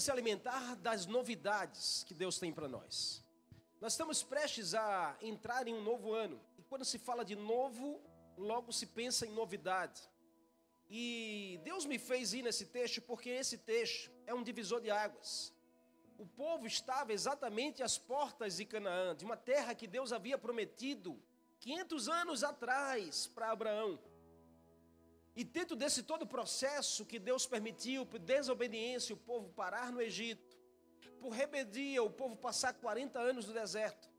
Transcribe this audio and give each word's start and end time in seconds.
se 0.00 0.10
alimentar 0.10 0.76
das 0.76 1.06
novidades 1.06 2.04
que 2.04 2.14
Deus 2.14 2.38
tem 2.38 2.52
para 2.52 2.68
nós. 2.68 3.24
Nós 3.80 3.92
estamos 3.92 4.22
prestes 4.22 4.74
a 4.74 5.16
entrar 5.22 5.66
em 5.66 5.74
um 5.74 5.82
novo 5.82 6.12
ano. 6.12 6.40
E 6.58 6.62
quando 6.62 6.84
se 6.84 6.98
fala 6.98 7.24
de 7.24 7.34
novo, 7.34 8.00
logo 8.36 8.72
se 8.72 8.86
pensa 8.86 9.26
em 9.26 9.32
novidade. 9.32 10.02
E 10.88 11.60
Deus 11.62 11.86
me 11.86 11.98
fez 11.98 12.34
ir 12.34 12.42
nesse 12.42 12.66
texto 12.66 13.00
porque 13.02 13.30
esse 13.30 13.56
texto 13.56 14.10
é 14.26 14.34
um 14.34 14.42
divisor 14.42 14.80
de 14.80 14.90
águas. 14.90 15.54
O 16.18 16.26
povo 16.26 16.66
estava 16.66 17.12
exatamente 17.12 17.82
às 17.82 17.96
portas 17.96 18.56
de 18.56 18.64
Canaã, 18.64 19.16
de 19.16 19.24
uma 19.24 19.36
terra 19.36 19.74
que 19.74 19.86
Deus 19.86 20.12
havia 20.12 20.36
prometido 20.36 21.18
500 21.60 22.08
anos 22.08 22.44
atrás 22.44 23.26
para 23.28 23.50
Abraão. 23.50 23.98
E 25.34 25.44
dentro 25.44 25.76
desse 25.76 26.02
todo 26.02 26.26
processo 26.26 27.06
que 27.06 27.18
Deus 27.18 27.46
permitiu, 27.46 28.04
por 28.04 28.18
desobediência, 28.18 29.14
o 29.14 29.18
povo 29.18 29.48
parar 29.50 29.92
no 29.92 30.02
Egito, 30.02 30.58
por 31.20 31.30
rebeldia, 31.30 32.02
o 32.02 32.10
povo 32.10 32.36
passar 32.36 32.74
40 32.74 33.18
anos 33.18 33.46
no 33.46 33.54
deserto. 33.54 34.10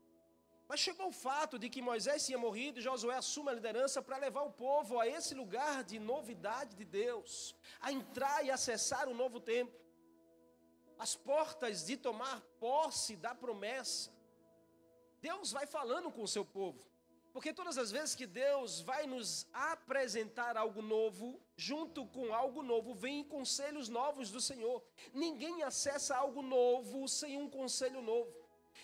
Mas 0.68 0.80
chegou 0.80 1.08
o 1.08 1.12
fato 1.12 1.58
de 1.58 1.68
que 1.68 1.82
Moisés 1.82 2.24
tinha 2.24 2.38
morrido 2.38 2.78
e 2.78 2.82
Josué 2.82 3.16
assume 3.16 3.50
a 3.50 3.54
liderança 3.54 4.00
para 4.00 4.16
levar 4.16 4.42
o 4.42 4.52
povo 4.52 4.98
a 4.98 5.06
esse 5.06 5.34
lugar 5.34 5.84
de 5.84 5.98
novidade 5.98 6.74
de 6.74 6.84
Deus, 6.84 7.54
a 7.80 7.92
entrar 7.92 8.42
e 8.44 8.50
acessar 8.50 9.08
o 9.08 9.14
novo 9.14 9.38
tempo. 9.38 9.78
As 10.98 11.14
portas 11.14 11.84
de 11.84 11.96
tomar 11.96 12.40
posse 12.58 13.16
da 13.16 13.34
promessa. 13.34 14.10
Deus 15.20 15.52
vai 15.52 15.66
falando 15.66 16.10
com 16.10 16.22
o 16.22 16.28
seu 16.28 16.44
povo. 16.44 16.91
Porque 17.32 17.52
todas 17.52 17.78
as 17.78 17.90
vezes 17.90 18.14
que 18.14 18.26
Deus 18.26 18.80
vai 18.82 19.06
nos 19.06 19.46
apresentar 19.52 20.54
algo 20.54 20.82
novo, 20.82 21.40
junto 21.56 22.06
com 22.06 22.34
algo 22.34 22.62
novo, 22.62 22.94
vem 22.94 23.24
conselhos 23.24 23.88
novos 23.88 24.30
do 24.30 24.40
Senhor. 24.40 24.82
Ninguém 25.14 25.62
acessa 25.62 26.14
algo 26.14 26.42
novo 26.42 27.08
sem 27.08 27.38
um 27.38 27.48
conselho 27.48 28.02
novo. 28.02 28.30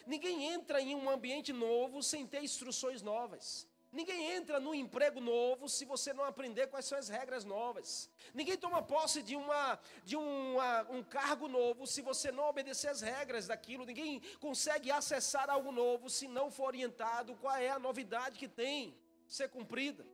Ninguém 0.07 0.51
entra 0.51 0.81
em 0.81 0.95
um 0.95 1.11
ambiente 1.11 1.53
novo 1.53 2.03
sem 2.03 2.27
ter 2.27 2.43
instruções 2.43 3.03
novas. 3.03 3.68
Ninguém 3.91 4.33
entra 4.33 4.61
no 4.61 4.75
emprego 4.75 5.19
novo 5.19 5.67
se 5.69 5.85
você 5.87 6.13
não 6.13 6.25
aprender 6.25 6.67
quais 6.67 6.85
são 6.85 6.99
as 6.99 7.09
regras 7.09 7.45
novas. 7.45 8.11
Ninguém 8.35 8.57
toma 8.57 8.83
posse 8.83 9.23
de, 9.23 9.35
uma, 9.35 9.79
de 10.05 10.15
uma, 10.15 10.83
um 10.91 11.03
cargo 11.03 11.49
novo 11.49 11.87
se 11.87 12.03
você 12.03 12.31
não 12.31 12.45
obedecer 12.49 12.89
as 12.89 13.01
regras 13.01 13.47
daquilo. 13.47 13.87
Ninguém 13.87 14.21
consegue 14.41 14.91
acessar 14.91 15.49
algo 15.49 15.73
novo 15.73 16.11
se 16.11 16.29
não 16.29 16.51
for 16.51 16.67
orientado 16.67 17.35
qual 17.37 17.57
é 17.57 17.71
a 17.71 17.79
novidade 17.79 18.39
que 18.39 18.47
tem 18.47 18.95
ser 19.27 19.49
cumprida. 19.49 20.07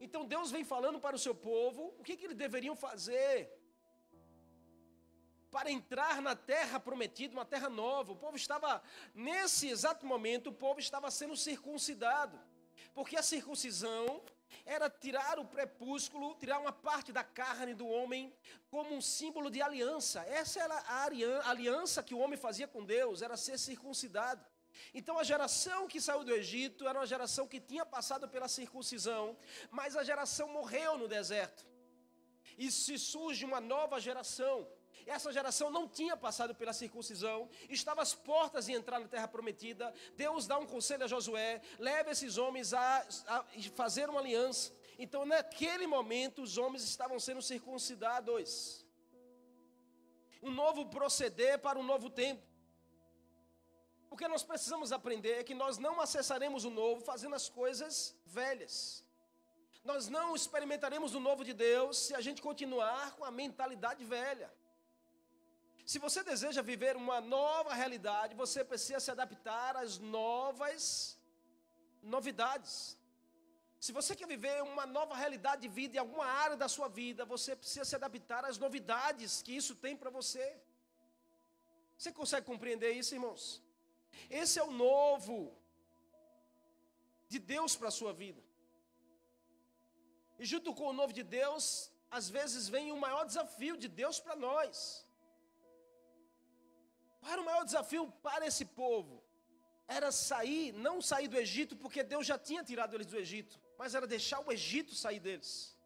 Então 0.00 0.24
Deus 0.24 0.50
vem 0.50 0.64
falando 0.64 0.98
para 0.98 1.14
o 1.14 1.18
seu 1.18 1.34
povo 1.34 1.94
o 1.98 2.02
que, 2.02 2.16
que 2.16 2.24
eles 2.24 2.36
deveriam 2.36 2.74
fazer 2.74 3.48
para 5.50 5.70
entrar 5.70 6.20
na 6.20 6.36
terra 6.36 6.78
prometida, 6.78 7.34
uma 7.34 7.44
terra 7.44 7.68
nova. 7.68 8.12
O 8.12 8.16
povo 8.16 8.36
estava, 8.36 8.82
nesse 9.14 9.68
exato 9.68 10.04
momento, 10.04 10.48
o 10.48 10.52
povo 10.52 10.78
estava 10.80 11.10
sendo 11.10 11.36
circuncidado. 11.36 12.38
Porque 12.98 13.16
a 13.16 13.22
circuncisão 13.22 14.20
era 14.66 14.90
tirar 14.90 15.38
o 15.38 15.44
prepúsculo, 15.44 16.34
tirar 16.34 16.58
uma 16.58 16.72
parte 16.72 17.12
da 17.12 17.22
carne 17.22 17.72
do 17.72 17.86
homem 17.86 18.34
como 18.72 18.92
um 18.92 19.00
símbolo 19.00 19.48
de 19.52 19.62
aliança. 19.62 20.20
Essa 20.22 20.58
era 20.64 20.74
a 20.74 21.04
aliança 21.48 22.02
que 22.02 22.12
o 22.12 22.18
homem 22.18 22.36
fazia 22.36 22.66
com 22.66 22.84
Deus, 22.84 23.22
era 23.22 23.36
ser 23.36 23.56
circuncidado. 23.56 24.44
Então 24.92 25.16
a 25.16 25.22
geração 25.22 25.86
que 25.86 26.00
saiu 26.00 26.24
do 26.24 26.34
Egito 26.34 26.88
era 26.88 26.98
uma 26.98 27.06
geração 27.06 27.46
que 27.46 27.60
tinha 27.60 27.86
passado 27.86 28.28
pela 28.28 28.48
circuncisão, 28.48 29.38
mas 29.70 29.94
a 29.94 30.02
geração 30.02 30.48
morreu 30.48 30.98
no 30.98 31.06
deserto. 31.06 31.64
E 32.58 32.68
se 32.72 32.98
surge 32.98 33.44
uma 33.44 33.60
nova 33.60 34.00
geração 34.00 34.68
essa 35.08 35.32
geração 35.32 35.70
não 35.70 35.88
tinha 35.88 36.16
passado 36.16 36.54
pela 36.54 36.72
circuncisão, 36.72 37.48
estava 37.68 38.02
às 38.02 38.14
portas 38.14 38.66
de 38.66 38.72
entrar 38.72 38.98
na 39.00 39.08
terra 39.08 39.28
prometida. 39.28 39.92
Deus 40.16 40.46
dá 40.46 40.58
um 40.58 40.66
conselho 40.66 41.04
a 41.04 41.08
Josué: 41.08 41.60
leva 41.78 42.10
esses 42.10 42.36
homens 42.36 42.74
a, 42.74 43.06
a 43.26 43.44
fazer 43.74 44.08
uma 44.08 44.20
aliança. 44.20 44.72
Então, 44.98 45.24
naquele 45.24 45.86
momento, 45.86 46.42
os 46.42 46.58
homens 46.58 46.82
estavam 46.82 47.18
sendo 47.20 47.40
circuncidados. 47.40 48.84
Um 50.42 50.50
novo 50.50 50.86
proceder 50.86 51.58
para 51.58 51.78
um 51.78 51.82
novo 51.82 52.10
tempo. 52.10 52.42
Porque 54.08 54.26
nós 54.26 54.42
precisamos 54.42 54.90
aprender 54.90 55.44
que 55.44 55.54
nós 55.54 55.78
não 55.78 56.00
acessaremos 56.00 56.64
o 56.64 56.70
novo 56.70 57.00
fazendo 57.02 57.34
as 57.34 57.48
coisas 57.48 58.16
velhas. 58.26 59.04
Nós 59.84 60.08
não 60.08 60.34
experimentaremos 60.34 61.14
o 61.14 61.20
novo 61.20 61.44
de 61.44 61.52
Deus 61.52 61.98
se 61.98 62.14
a 62.14 62.20
gente 62.20 62.42
continuar 62.42 63.12
com 63.16 63.24
a 63.24 63.30
mentalidade 63.30 64.04
velha. 64.04 64.50
Se 65.90 65.98
você 66.04 66.20
deseja 66.22 66.60
viver 66.70 66.94
uma 67.02 67.18
nova 67.18 67.72
realidade, 67.80 68.34
você 68.42 68.62
precisa 68.70 69.00
se 69.04 69.10
adaptar 69.10 69.74
às 69.82 69.92
novas 70.16 70.82
novidades. 72.14 72.74
Se 73.84 73.90
você 73.98 74.14
quer 74.18 74.28
viver 74.34 74.56
uma 74.72 74.84
nova 74.84 75.14
realidade 75.22 75.62
de 75.62 75.70
vida 75.78 75.96
em 75.96 76.02
alguma 76.04 76.26
área 76.26 76.58
da 76.62 76.68
sua 76.74 76.88
vida, 77.00 77.24
você 77.24 77.56
precisa 77.56 77.86
se 77.86 77.96
adaptar 78.00 78.44
às 78.44 78.58
novidades 78.64 79.40
que 79.40 79.56
isso 79.60 79.74
tem 79.84 79.96
para 79.96 80.10
você. 80.18 80.46
Você 81.96 82.12
consegue 82.20 82.46
compreender 82.52 82.92
isso, 83.00 83.14
irmãos? 83.14 83.42
Esse 84.28 84.58
é 84.58 84.64
o 84.70 84.70
novo 84.70 85.38
de 87.32 87.38
Deus 87.38 87.74
para 87.76 87.88
a 87.88 87.96
sua 88.00 88.12
vida. 88.12 88.42
E 90.38 90.44
junto 90.44 90.74
com 90.74 90.88
o 90.88 90.98
novo 91.00 91.14
de 91.14 91.22
Deus, 91.22 91.90
às 92.10 92.28
vezes 92.28 92.68
vem 92.68 92.92
o 92.92 93.02
maior 93.06 93.24
desafio 93.24 93.74
de 93.78 93.88
Deus 93.88 94.20
para 94.20 94.36
nós. 94.36 95.07
Para 97.28 97.42
o 97.42 97.44
maior 97.44 97.62
desafio 97.62 98.10
para 98.22 98.46
esse 98.46 98.64
povo 98.64 99.22
era 99.86 100.10
sair, 100.10 100.72
não 100.72 100.96
sair 101.02 101.28
do 101.28 101.36
Egito, 101.36 101.76
porque 101.76 102.02
Deus 102.02 102.26
já 102.26 102.38
tinha 102.38 102.64
tirado 102.64 102.94
eles 102.94 103.06
do 103.06 103.18
Egito, 103.18 103.60
mas 103.76 103.94
era 103.94 104.06
deixar 104.06 104.40
o 104.40 104.50
Egito 104.50 104.94
sair 104.94 105.20
deles. 105.20 105.76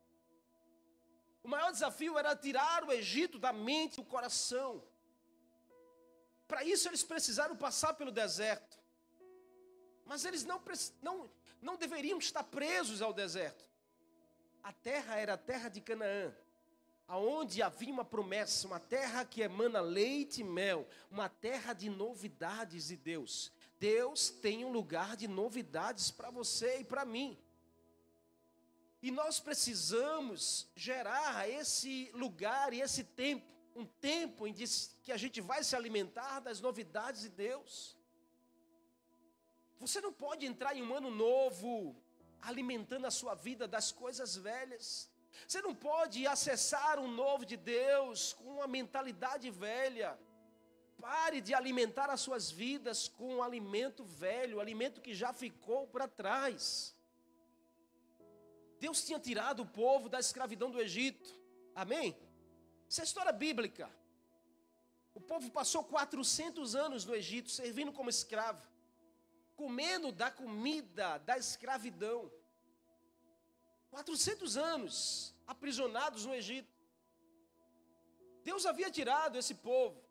O 1.42 1.48
maior 1.48 1.72
desafio 1.72 2.16
era 2.16 2.36
tirar 2.36 2.84
o 2.84 2.92
Egito 2.92 3.40
da 3.40 3.52
mente 3.52 3.94
e 3.94 3.96
do 3.96 4.04
coração. 4.04 4.84
Para 6.46 6.62
isso 6.62 6.88
eles 6.88 7.02
precisaram 7.02 7.56
passar 7.56 7.94
pelo 7.94 8.12
deserto. 8.12 8.78
Mas 10.06 10.24
eles 10.24 10.44
não, 10.44 10.62
não, 11.00 11.28
não 11.60 11.76
deveriam 11.76 12.18
estar 12.20 12.44
presos 12.44 13.02
ao 13.02 13.12
deserto. 13.12 13.68
A 14.62 14.72
terra 14.72 15.16
era 15.16 15.34
a 15.34 15.38
terra 15.38 15.68
de 15.68 15.80
Canaã 15.80 16.32
aonde 17.06 17.62
havia 17.62 17.92
uma 17.92 18.04
promessa, 18.04 18.66
uma 18.66 18.80
terra 18.80 19.24
que 19.24 19.42
emana 19.42 19.80
leite 19.80 20.40
e 20.40 20.44
mel, 20.44 20.88
uma 21.10 21.28
terra 21.28 21.72
de 21.72 21.90
novidades 21.90 22.88
de 22.88 22.96
Deus. 22.96 23.52
Deus 23.78 24.30
tem 24.30 24.64
um 24.64 24.70
lugar 24.70 25.16
de 25.16 25.26
novidades 25.26 26.10
para 26.10 26.30
você 26.30 26.78
e 26.80 26.84
para 26.84 27.04
mim. 27.04 27.38
E 29.02 29.10
nós 29.10 29.40
precisamos 29.40 30.68
gerar 30.76 31.48
esse 31.48 32.10
lugar 32.14 32.72
e 32.72 32.80
esse 32.80 33.02
tempo, 33.02 33.44
um 33.74 33.84
tempo 33.84 34.46
em 34.46 34.54
que 34.54 35.10
a 35.10 35.16
gente 35.16 35.40
vai 35.40 35.64
se 35.64 35.74
alimentar 35.74 36.38
das 36.38 36.60
novidades 36.60 37.22
de 37.22 37.28
Deus. 37.28 37.96
Você 39.80 40.00
não 40.00 40.12
pode 40.12 40.46
entrar 40.46 40.76
em 40.76 40.82
um 40.82 40.94
ano 40.94 41.10
novo 41.10 41.96
alimentando 42.40 43.06
a 43.06 43.10
sua 43.10 43.34
vida 43.34 43.66
das 43.66 43.90
coisas 43.90 44.36
velhas. 44.36 45.10
Você 45.46 45.60
não 45.62 45.74
pode 45.74 46.26
acessar 46.26 46.98
o 46.98 47.08
novo 47.08 47.44
de 47.44 47.56
Deus 47.56 48.32
com 48.34 48.56
uma 48.56 48.66
mentalidade 48.66 49.50
velha. 49.50 50.18
Pare 51.00 51.40
de 51.40 51.52
alimentar 51.52 52.10
as 52.10 52.20
suas 52.20 52.50
vidas 52.50 53.08
com 53.08 53.36
um 53.36 53.42
alimento 53.42 54.04
velho, 54.04 54.60
alimento 54.60 55.00
que 55.00 55.14
já 55.14 55.32
ficou 55.32 55.86
para 55.86 56.06
trás. 56.06 56.94
Deus 58.78 59.04
tinha 59.04 59.18
tirado 59.18 59.62
o 59.62 59.66
povo 59.66 60.08
da 60.08 60.20
escravidão 60.20 60.70
do 60.70 60.80
Egito. 60.80 61.34
Amém? 61.74 62.16
Isso 62.88 63.00
é 63.00 63.04
história 63.04 63.32
bíblica. 63.32 63.90
O 65.14 65.20
povo 65.20 65.50
passou 65.50 65.84
400 65.84 66.74
anos 66.74 67.04
no 67.04 67.14
Egito 67.14 67.50
servindo 67.50 67.92
como 67.92 68.10
escravo, 68.10 68.66
comendo 69.54 70.10
da 70.10 70.30
comida 70.30 71.18
da 71.18 71.36
escravidão. 71.36 72.30
400 73.92 74.56
anos 74.56 75.34
aprisionados 75.46 76.24
no 76.24 76.34
Egito. 76.34 76.72
Deus 78.42 78.64
havia 78.64 78.90
tirado 78.90 79.36
esse 79.38 79.54
povo, 79.54 80.02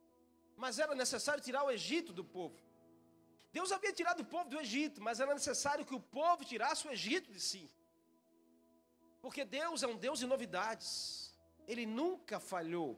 mas 0.55 0.77
era 0.77 0.93
necessário 0.93 1.43
tirar 1.43 1.63
o 1.63 1.71
Egito 1.71 2.13
do 2.13 2.23
povo. 2.23 2.55
Deus 3.51 3.71
havia 3.71 3.91
tirado 3.91 4.19
o 4.21 4.25
povo 4.33 4.49
do 4.51 4.59
Egito, 4.59 5.01
mas 5.01 5.19
era 5.19 5.33
necessário 5.33 5.83
que 5.83 5.95
o 5.95 5.99
povo 5.99 6.45
tirasse 6.45 6.87
o 6.87 6.91
Egito 6.91 7.31
de 7.33 7.39
si. 7.39 7.69
Porque 9.19 9.43
Deus 9.43 9.81
é 9.81 9.87
um 9.87 9.97
Deus 9.97 10.19
de 10.19 10.27
novidades. 10.27 11.35
Ele 11.67 11.85
nunca 11.85 12.39
falhou. 12.39 12.95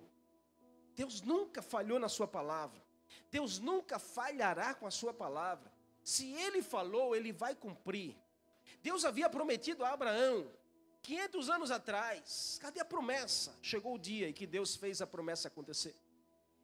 Deus 0.93 1.21
nunca 1.21 1.61
falhou 1.61 1.97
na 1.97 2.09
sua 2.09 2.27
palavra. 2.27 2.83
Deus 3.31 3.57
nunca 3.57 3.97
falhará 3.97 4.73
com 4.75 4.85
a 4.85 4.91
sua 4.91 5.13
palavra. 5.13 5.71
Se 6.03 6.29
ele 6.33 6.61
falou, 6.61 7.15
ele 7.15 7.31
vai 7.31 7.55
cumprir. 7.55 8.17
Deus 8.81 9.05
havia 9.05 9.29
prometido 9.29 9.85
a 9.85 9.91
Abraão 9.91 10.51
500 11.03 11.49
anos 11.49 11.69
atrás, 11.69 12.57
cadê 12.61 12.79
a 12.79 12.85
promessa? 12.85 13.53
Chegou 13.61 13.95
o 13.95 13.99
dia 13.99 14.29
em 14.29 14.33
que 14.33 14.47
Deus 14.47 14.77
fez 14.77 15.01
a 15.01 15.07
promessa 15.07 15.49
acontecer. 15.49 15.95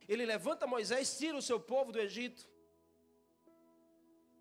ele 0.08 0.26
levanta 0.26 0.66
Moisés, 0.66 1.18
tira 1.18 1.38
o 1.38 1.42
seu 1.42 1.60
povo 1.60 1.92
do 1.92 2.00
Egito. 2.00 2.48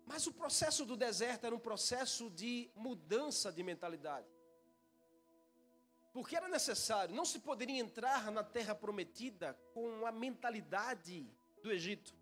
Mas 0.05 0.25
o 0.25 0.31
processo 0.31 0.85
do 0.85 0.95
deserto 0.95 1.43
era 1.43 1.53
um 1.53 1.59
processo 1.59 2.29
de 2.31 2.71
mudança 2.75 3.51
de 3.51 3.61
mentalidade. 3.61 4.25
Porque 6.13 6.35
era 6.35 6.47
necessário, 6.47 7.13
não 7.13 7.25
se 7.25 7.39
poderia 7.39 7.79
entrar 7.79 8.31
na 8.31 8.43
terra 8.43 8.73
prometida 8.73 9.53
com 9.73 10.05
a 10.05 10.11
mentalidade 10.11 11.29
do 11.61 11.71
Egito. 11.71 12.15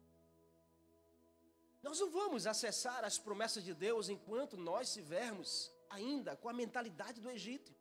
Nós 1.84 2.00
não 2.00 2.10
vamos 2.10 2.48
acessar 2.48 3.06
as 3.06 3.20
promessas 3.20 3.64
de 3.64 3.74
Deus 3.74 4.10
enquanto 4.10 4.58
nós 4.58 4.90
estivermos 4.90 5.72
ainda 5.90 6.36
com 6.36 6.50
a 6.50 6.54
mentalidade 6.54 7.22
do 7.22 7.30
Egito. 7.30 7.74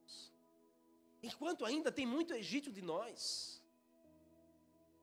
Enquanto 1.23 1.65
ainda 1.65 1.91
tem 1.91 2.07
muito 2.07 2.35
Egito 2.35 2.71
de 2.71 2.83
nós. 2.83 3.63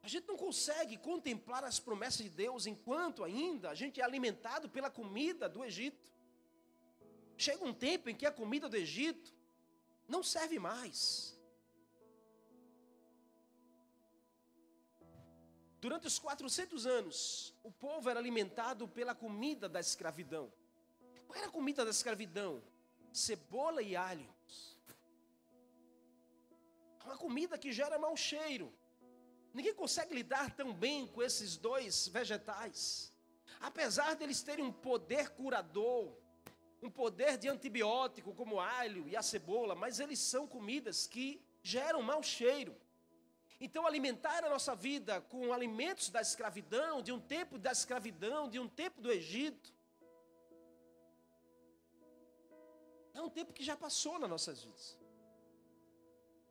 A 0.02 0.08
gente 0.08 0.28
não 0.28 0.36
consegue 0.36 0.98
contemplar 0.98 1.64
as 1.64 1.80
promessas 1.80 2.24
de 2.24 2.30
Deus 2.30 2.66
enquanto 2.66 3.24
ainda 3.24 3.70
a 3.70 3.76
gente 3.76 4.02
é 4.02 4.04
alimentado 4.04 4.68
pela 4.70 4.90
comida 4.90 5.48
do 5.48 5.64
Egito. 5.64 6.12
Chega 7.38 7.64
um 7.64 7.74
tempo 7.74 8.10
em 8.10 8.16
que 8.16 8.26
a 8.26 8.32
comida 8.32 8.68
do 8.68 8.76
Egito 8.76 9.34
não 10.08 10.22
serve 10.22 10.60
mais. 10.60 11.34
Durante 15.80 16.08
os 16.08 16.18
400 16.18 16.86
anos, 16.86 17.54
o 17.62 17.70
povo 17.70 18.10
era 18.10 18.20
alimentado 18.20 18.88
pela 18.88 19.14
comida 19.14 19.68
da 19.68 19.80
escravidão. 19.80 20.52
Qual 21.28 21.38
era 21.38 21.48
a 21.48 21.52
comida 21.52 21.84
da 21.84 21.92
escravidão? 21.92 22.64
Cebola 23.14 23.82
e 23.82 23.96
alhos. 23.96 24.80
Uma 27.06 27.16
comida 27.16 27.58
que 27.58 27.72
gera 27.72 28.00
mau 28.00 28.18
cheiro. 28.18 28.74
Ninguém 29.54 29.74
consegue 29.74 30.16
lidar 30.16 30.50
tão 30.56 30.74
bem 30.74 31.06
com 31.06 31.22
esses 31.22 31.56
dois 31.56 32.08
vegetais. 32.08 33.14
Apesar 33.62 34.16
deles 34.16 34.42
terem 34.42 34.66
um 34.66 34.72
poder 34.72 35.30
curador, 35.30 36.12
um 36.82 36.90
poder 36.90 37.38
de 37.38 37.48
antibiótico, 37.48 38.34
como 38.34 38.56
o 38.56 38.60
alho 38.60 39.08
e 39.08 39.16
a 39.16 39.22
cebola, 39.22 39.76
mas 39.76 40.00
eles 40.00 40.18
são 40.18 40.48
comidas 40.48 41.06
que 41.06 41.40
geram 41.62 42.02
mau 42.02 42.24
cheiro. 42.24 42.76
Então, 43.62 43.86
alimentar 43.86 44.44
a 44.44 44.50
nossa 44.50 44.76
vida 44.76 45.22
com 45.22 45.54
alimentos 45.54 46.10
da 46.10 46.20
escravidão, 46.20 47.02
de 47.02 47.12
um 47.12 47.20
tempo 47.20 47.58
da 47.58 47.72
escravidão, 47.72 48.50
de 48.50 48.60
um 48.60 48.68
tempo 48.68 49.00
do 49.00 49.12
Egito, 49.12 49.72
é 53.14 53.22
um 53.22 53.30
tempo 53.30 53.54
que 53.54 53.64
já 53.64 53.76
passou 53.76 54.18
nas 54.20 54.30
nossas 54.30 54.64
vidas. 54.64 54.98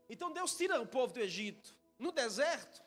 Então, 0.09 0.33
Deus 0.33 0.57
tira 0.57 0.81
o 0.81 0.87
povo 0.87 1.13
do 1.13 1.21
Egito. 1.21 1.77
No 1.99 2.13
deserto, 2.13 2.83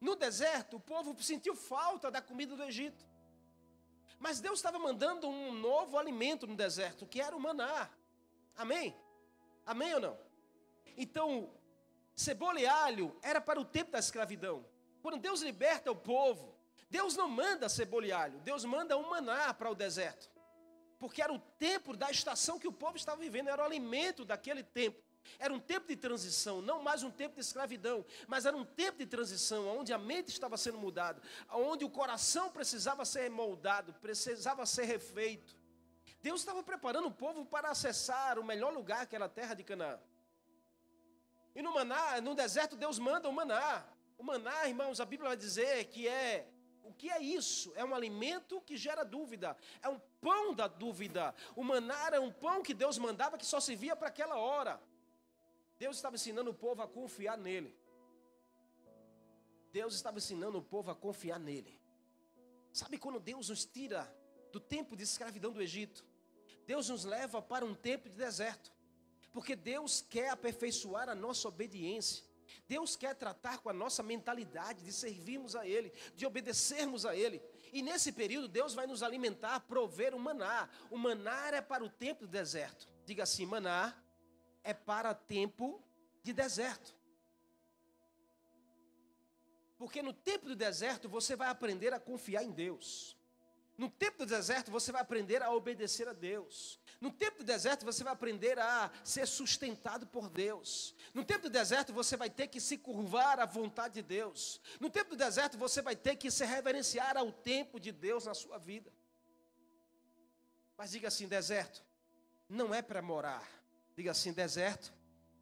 no 0.00 0.14
deserto, 0.14 0.76
o 0.76 0.80
povo 0.80 1.20
sentiu 1.22 1.54
falta 1.54 2.10
da 2.10 2.22
comida 2.22 2.56
do 2.56 2.62
Egito. 2.62 3.04
Mas 4.18 4.40
Deus 4.40 4.58
estava 4.58 4.78
mandando 4.78 5.28
um 5.28 5.52
novo 5.52 5.98
alimento 5.98 6.46
no 6.46 6.56
deserto, 6.56 7.06
que 7.06 7.20
era 7.20 7.36
o 7.36 7.40
maná. 7.40 7.90
Amém? 8.56 8.96
Amém 9.64 9.94
ou 9.94 10.00
não? 10.00 10.18
Então, 10.96 11.52
cebola 12.14 12.60
e 12.60 12.66
alho 12.66 13.16
era 13.22 13.40
para 13.40 13.60
o 13.60 13.64
tempo 13.64 13.92
da 13.92 13.98
escravidão. 13.98 14.64
Quando 15.02 15.18
Deus 15.18 15.42
liberta 15.42 15.90
o 15.90 15.96
povo, 15.96 16.56
Deus 16.90 17.16
não 17.16 17.28
manda 17.28 17.68
cebola 17.68 18.06
e 18.06 18.12
alho, 18.12 18.40
Deus 18.40 18.64
manda 18.64 18.96
um 18.96 19.08
maná 19.08 19.54
para 19.54 19.70
o 19.70 19.74
deserto. 19.74 20.28
Porque 20.98 21.22
era 21.22 21.32
o 21.32 21.38
tempo 21.38 21.96
da 21.96 22.10
estação 22.10 22.58
que 22.58 22.68
o 22.68 22.72
povo 22.72 22.96
estava 22.96 23.20
vivendo, 23.20 23.48
era 23.48 23.62
o 23.62 23.64
alimento 23.64 24.24
daquele 24.24 24.62
tempo. 24.62 25.02
Era 25.38 25.52
um 25.52 25.60
tempo 25.60 25.86
de 25.86 25.96
transição, 25.96 26.62
não 26.62 26.82
mais 26.82 27.02
um 27.02 27.10
tempo 27.10 27.34
de 27.34 27.40
escravidão, 27.40 28.04
mas 28.26 28.46
era 28.46 28.56
um 28.56 28.64
tempo 28.64 28.98
de 28.98 29.06
transição, 29.06 29.68
onde 29.78 29.92
a 29.92 29.98
mente 29.98 30.28
estava 30.28 30.56
sendo 30.56 30.78
mudada, 30.78 31.20
onde 31.50 31.84
o 31.84 31.90
coração 31.90 32.50
precisava 32.50 33.04
ser 33.04 33.30
moldado, 33.30 33.92
precisava 33.94 34.64
ser 34.64 34.84
refeito. 34.84 35.56
Deus 36.22 36.40
estava 36.40 36.62
preparando 36.62 37.08
o 37.08 37.12
povo 37.12 37.44
para 37.44 37.70
acessar 37.70 38.38
o 38.38 38.44
melhor 38.44 38.72
lugar, 38.72 39.06
que 39.06 39.14
era 39.14 39.26
a 39.26 39.28
terra 39.28 39.54
de 39.54 39.62
Canaã. 39.62 40.00
E 41.54 41.62
no 41.62 41.72
maná, 41.74 42.20
no 42.20 42.34
deserto, 42.34 42.76
Deus 42.76 42.98
manda 42.98 43.28
o 43.28 43.32
maná. 43.32 43.84
O 44.16 44.24
maná, 44.24 44.66
irmãos, 44.66 45.00
a 45.00 45.04
Bíblia 45.04 45.28
vai 45.28 45.36
dizer 45.36 45.84
que 45.86 46.08
é 46.08 46.48
o 46.88 46.92
que 46.94 47.10
é 47.10 47.20
isso? 47.20 47.72
É 47.76 47.84
um 47.84 47.94
alimento 47.94 48.60
que 48.62 48.76
gera 48.76 49.04
dúvida. 49.04 49.56
É 49.82 49.88
um 49.88 50.00
pão 50.20 50.54
da 50.54 50.66
dúvida. 50.66 51.34
O 51.54 51.62
maná 51.62 52.06
era 52.06 52.20
um 52.20 52.32
pão 52.32 52.62
que 52.62 52.74
Deus 52.74 52.98
mandava 52.98 53.36
que 53.36 53.46
só 53.46 53.60
servia 53.60 53.94
para 53.94 54.08
aquela 54.08 54.36
hora. 54.36 54.80
Deus 55.78 55.96
estava 55.96 56.16
ensinando 56.16 56.50
o 56.50 56.54
povo 56.54 56.82
a 56.82 56.88
confiar 56.88 57.36
nele. 57.36 57.76
Deus 59.72 59.94
estava 59.94 60.18
ensinando 60.18 60.58
o 60.58 60.62
povo 60.62 60.90
a 60.90 60.94
confiar 60.94 61.38
nele. 61.38 61.78
Sabe 62.72 62.98
quando 62.98 63.20
Deus 63.20 63.48
nos 63.48 63.64
tira 63.64 64.12
do 64.50 64.58
tempo 64.58 64.96
de 64.96 65.02
escravidão 65.02 65.52
do 65.52 65.62
Egito? 65.62 66.04
Deus 66.66 66.88
nos 66.88 67.04
leva 67.04 67.40
para 67.40 67.64
um 67.64 67.74
tempo 67.74 68.08
de 68.08 68.16
deserto. 68.16 68.72
Porque 69.32 69.54
Deus 69.54 70.00
quer 70.00 70.30
aperfeiçoar 70.30 71.08
a 71.08 71.14
nossa 71.14 71.48
obediência. 71.48 72.24
Deus 72.66 72.96
quer 72.96 73.14
tratar 73.14 73.58
com 73.58 73.68
a 73.68 73.72
nossa 73.72 74.02
mentalidade 74.02 74.84
de 74.84 74.92
servirmos 74.92 75.54
a 75.54 75.66
Ele, 75.66 75.92
de 76.16 76.26
obedecermos 76.26 77.04
a 77.04 77.14
Ele. 77.14 77.42
E 77.72 77.82
nesse 77.82 78.12
período, 78.12 78.48
Deus 78.48 78.74
vai 78.74 78.86
nos 78.86 79.02
alimentar, 79.02 79.60
prover 79.60 80.14
o 80.14 80.18
maná. 80.18 80.68
O 80.90 80.96
maná 80.96 81.48
é 81.48 81.60
para 81.60 81.84
o 81.84 81.88
tempo 81.88 82.26
do 82.26 82.28
deserto. 82.28 82.88
Diga 83.04 83.22
assim: 83.22 83.46
maná 83.46 83.94
é 84.64 84.74
para 84.74 85.14
tempo 85.14 85.82
de 86.22 86.32
deserto. 86.32 86.94
Porque 89.78 90.02
no 90.02 90.12
tempo 90.12 90.46
do 90.46 90.56
deserto 90.56 91.08
você 91.08 91.36
vai 91.36 91.48
aprender 91.48 91.94
a 91.94 92.00
confiar 92.00 92.42
em 92.42 92.50
Deus. 92.50 93.16
No 93.76 93.88
tempo 93.88 94.18
do 94.18 94.26
deserto 94.26 94.72
você 94.72 94.90
vai 94.90 95.00
aprender 95.00 95.40
a 95.40 95.52
obedecer 95.52 96.08
a 96.08 96.12
Deus. 96.12 96.80
No 97.00 97.12
tempo 97.12 97.38
do 97.38 97.44
deserto 97.44 97.84
você 97.84 98.02
vai 98.02 98.12
aprender 98.12 98.58
a 98.58 98.90
ser 99.04 99.26
sustentado 99.26 100.06
por 100.06 100.28
Deus. 100.28 100.94
No 101.14 101.24
tempo 101.24 101.42
do 101.42 101.50
deserto 101.50 101.92
você 101.92 102.16
vai 102.16 102.28
ter 102.28 102.48
que 102.48 102.60
se 102.60 102.76
curvar 102.76 103.38
à 103.38 103.46
vontade 103.46 103.94
de 103.94 104.02
Deus. 104.02 104.60
No 104.80 104.90
tempo 104.90 105.10
do 105.10 105.16
deserto 105.16 105.56
você 105.56 105.80
vai 105.80 105.94
ter 105.94 106.16
que 106.16 106.30
se 106.30 106.44
reverenciar 106.44 107.16
ao 107.16 107.30
tempo 107.30 107.78
de 107.78 107.92
Deus 107.92 108.24
na 108.24 108.34
sua 108.34 108.58
vida. 108.58 108.92
Mas 110.76 110.90
diga 110.90 111.08
assim: 111.08 111.28
deserto 111.28 111.84
não 112.48 112.74
é 112.74 112.82
para 112.82 113.02
morar, 113.02 113.46
Diga 113.98 114.12
assim: 114.12 114.32
deserto 114.32 114.92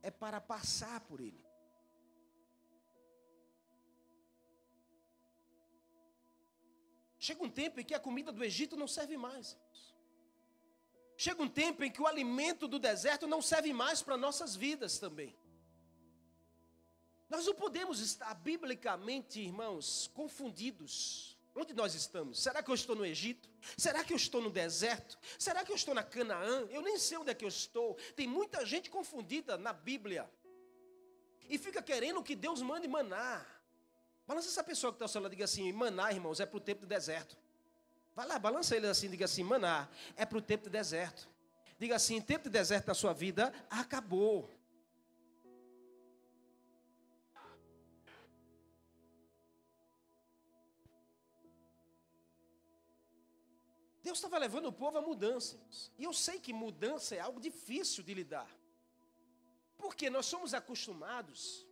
é 0.02 0.11
para 0.11 0.40
passar 0.40 1.00
por 1.00 1.21
ele. 1.21 1.45
Chega 7.19 7.42
um 7.42 7.50
tempo 7.50 7.78
em 7.78 7.85
que 7.85 7.92
a 7.92 8.00
comida 8.00 8.33
do 8.33 8.42
Egito 8.42 8.76
não 8.76 8.88
serve 8.88 9.16
mais. 9.19 9.59
Chega 11.16 11.42
um 11.42 11.49
tempo 11.49 11.82
em 11.82 11.90
que 11.90 12.02
o 12.02 12.06
alimento 12.06 12.68
do 12.68 12.78
deserto 12.78 13.26
não 13.26 13.40
serve 13.40 13.73
mais 13.73 14.02
para 14.02 14.16
nossas 14.16 14.54
vidas 14.54 14.99
também. 14.99 15.35
Nós 17.28 17.46
não 17.46 17.54
podemos 17.54 18.00
estar 18.00 18.35
biblicamente, 18.35 19.40
irmãos, 19.40 20.11
confundidos 20.14 21.37
Onde 21.58 21.73
nós 21.73 21.94
estamos? 21.94 22.42
Será 22.42 22.62
que 22.62 22.70
eu 22.70 22.75
estou 22.75 22.94
no 22.94 23.04
Egito? 23.04 23.49
Será 23.78 24.04
que 24.04 24.12
eu 24.12 24.16
estou 24.18 24.42
no 24.42 24.50
deserto? 24.50 25.18
Será 25.38 25.64
que 25.64 25.73
eu 25.73 25.76
estou 25.76 25.94
na 25.94 26.02
Canaã? 26.02 26.66
Eu 26.68 26.82
nem 26.82 26.99
sei 26.99 27.16
onde 27.16 27.30
é 27.30 27.35
que 27.35 27.46
eu 27.46 27.49
estou. 27.49 27.94
Tem 28.14 28.28
muita 28.28 28.64
gente 28.66 28.90
confundida 28.90 29.56
na 29.56 29.73
Bíblia. 29.73 30.30
E 31.49 31.56
fica 31.56 31.80
querendo 31.80 32.23
que 32.23 32.37
Deus 32.37 32.61
mande 32.61 32.87
maná. 32.87 33.42
Balança 34.26 34.49
essa 34.49 34.62
pessoa 34.62 34.92
que 34.92 34.96
está 34.96 35.06
ao 35.06 35.08
seu 35.08 35.23
lado 35.23 35.32
e 35.32 35.37
diga 35.37 35.46
assim: 35.46 35.73
maná, 35.73 36.12
irmãos, 36.12 36.40
é 36.40 36.44
para 36.44 36.58
o 36.58 36.61
tempo 36.61 36.82
do 36.82 36.87
deserto. 36.87 37.38
Vai 38.16 38.26
lá, 38.26 38.38
balança 38.38 38.75
ele 38.75 38.87
assim, 38.87 39.11
diga 39.11 39.26
assim: 39.26 39.42
maná, 39.42 39.87
é 40.16 40.25
para 40.25 40.38
o 40.38 40.40
tempo 40.40 40.64
do 40.64 40.70
deserto. 40.70 41.28
Diga 41.78 41.96
assim: 41.96 42.18
tempo 42.18 42.44
de 42.44 42.50
deserto 42.50 42.87
da 42.87 42.94
sua 42.94 43.12
vida 43.12 43.52
acabou. 43.68 44.50
Deus 54.02 54.16
estava 54.16 54.38
levando 54.38 54.66
o 54.66 54.73
povo 54.73 54.96
a 54.96 55.02
mudanças. 55.02 55.92
E 55.99 56.04
eu 56.04 56.12
sei 56.14 56.40
que 56.40 56.54
mudança 56.54 57.14
é 57.14 57.20
algo 57.20 57.38
difícil 57.38 58.02
de 58.02 58.14
lidar. 58.14 58.49
Porque 59.76 60.08
nós 60.08 60.25
somos 60.25 60.54
acostumados 60.54 61.65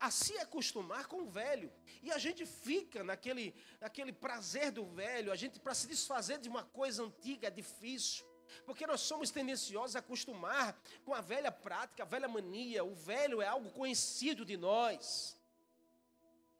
a 0.00 0.10
se 0.10 0.36
acostumar 0.38 1.06
com 1.06 1.22
o 1.22 1.26
velho. 1.26 1.70
E 2.02 2.10
a 2.10 2.16
gente 2.16 2.46
fica 2.46 3.04
naquele, 3.04 3.54
naquele 3.78 4.12
prazer 4.12 4.72
do 4.72 4.86
velho, 4.86 5.30
a 5.30 5.36
gente 5.36 5.60
para 5.60 5.74
se 5.74 5.86
desfazer 5.86 6.38
de 6.38 6.48
uma 6.48 6.64
coisa 6.64 7.02
antiga 7.04 7.48
é 7.48 7.50
difícil. 7.50 8.24
Porque 8.64 8.86
nós 8.86 9.02
somos 9.02 9.30
tendenciosos 9.30 9.94
a 9.94 9.98
acostumar 10.00 10.80
com 11.04 11.14
a 11.14 11.20
velha 11.20 11.52
prática, 11.52 12.02
a 12.02 12.06
velha 12.06 12.26
mania. 12.26 12.82
O 12.82 12.94
velho 12.94 13.42
é 13.42 13.46
algo 13.46 13.70
conhecido 13.70 14.44
de 14.44 14.56
nós. 14.56 15.38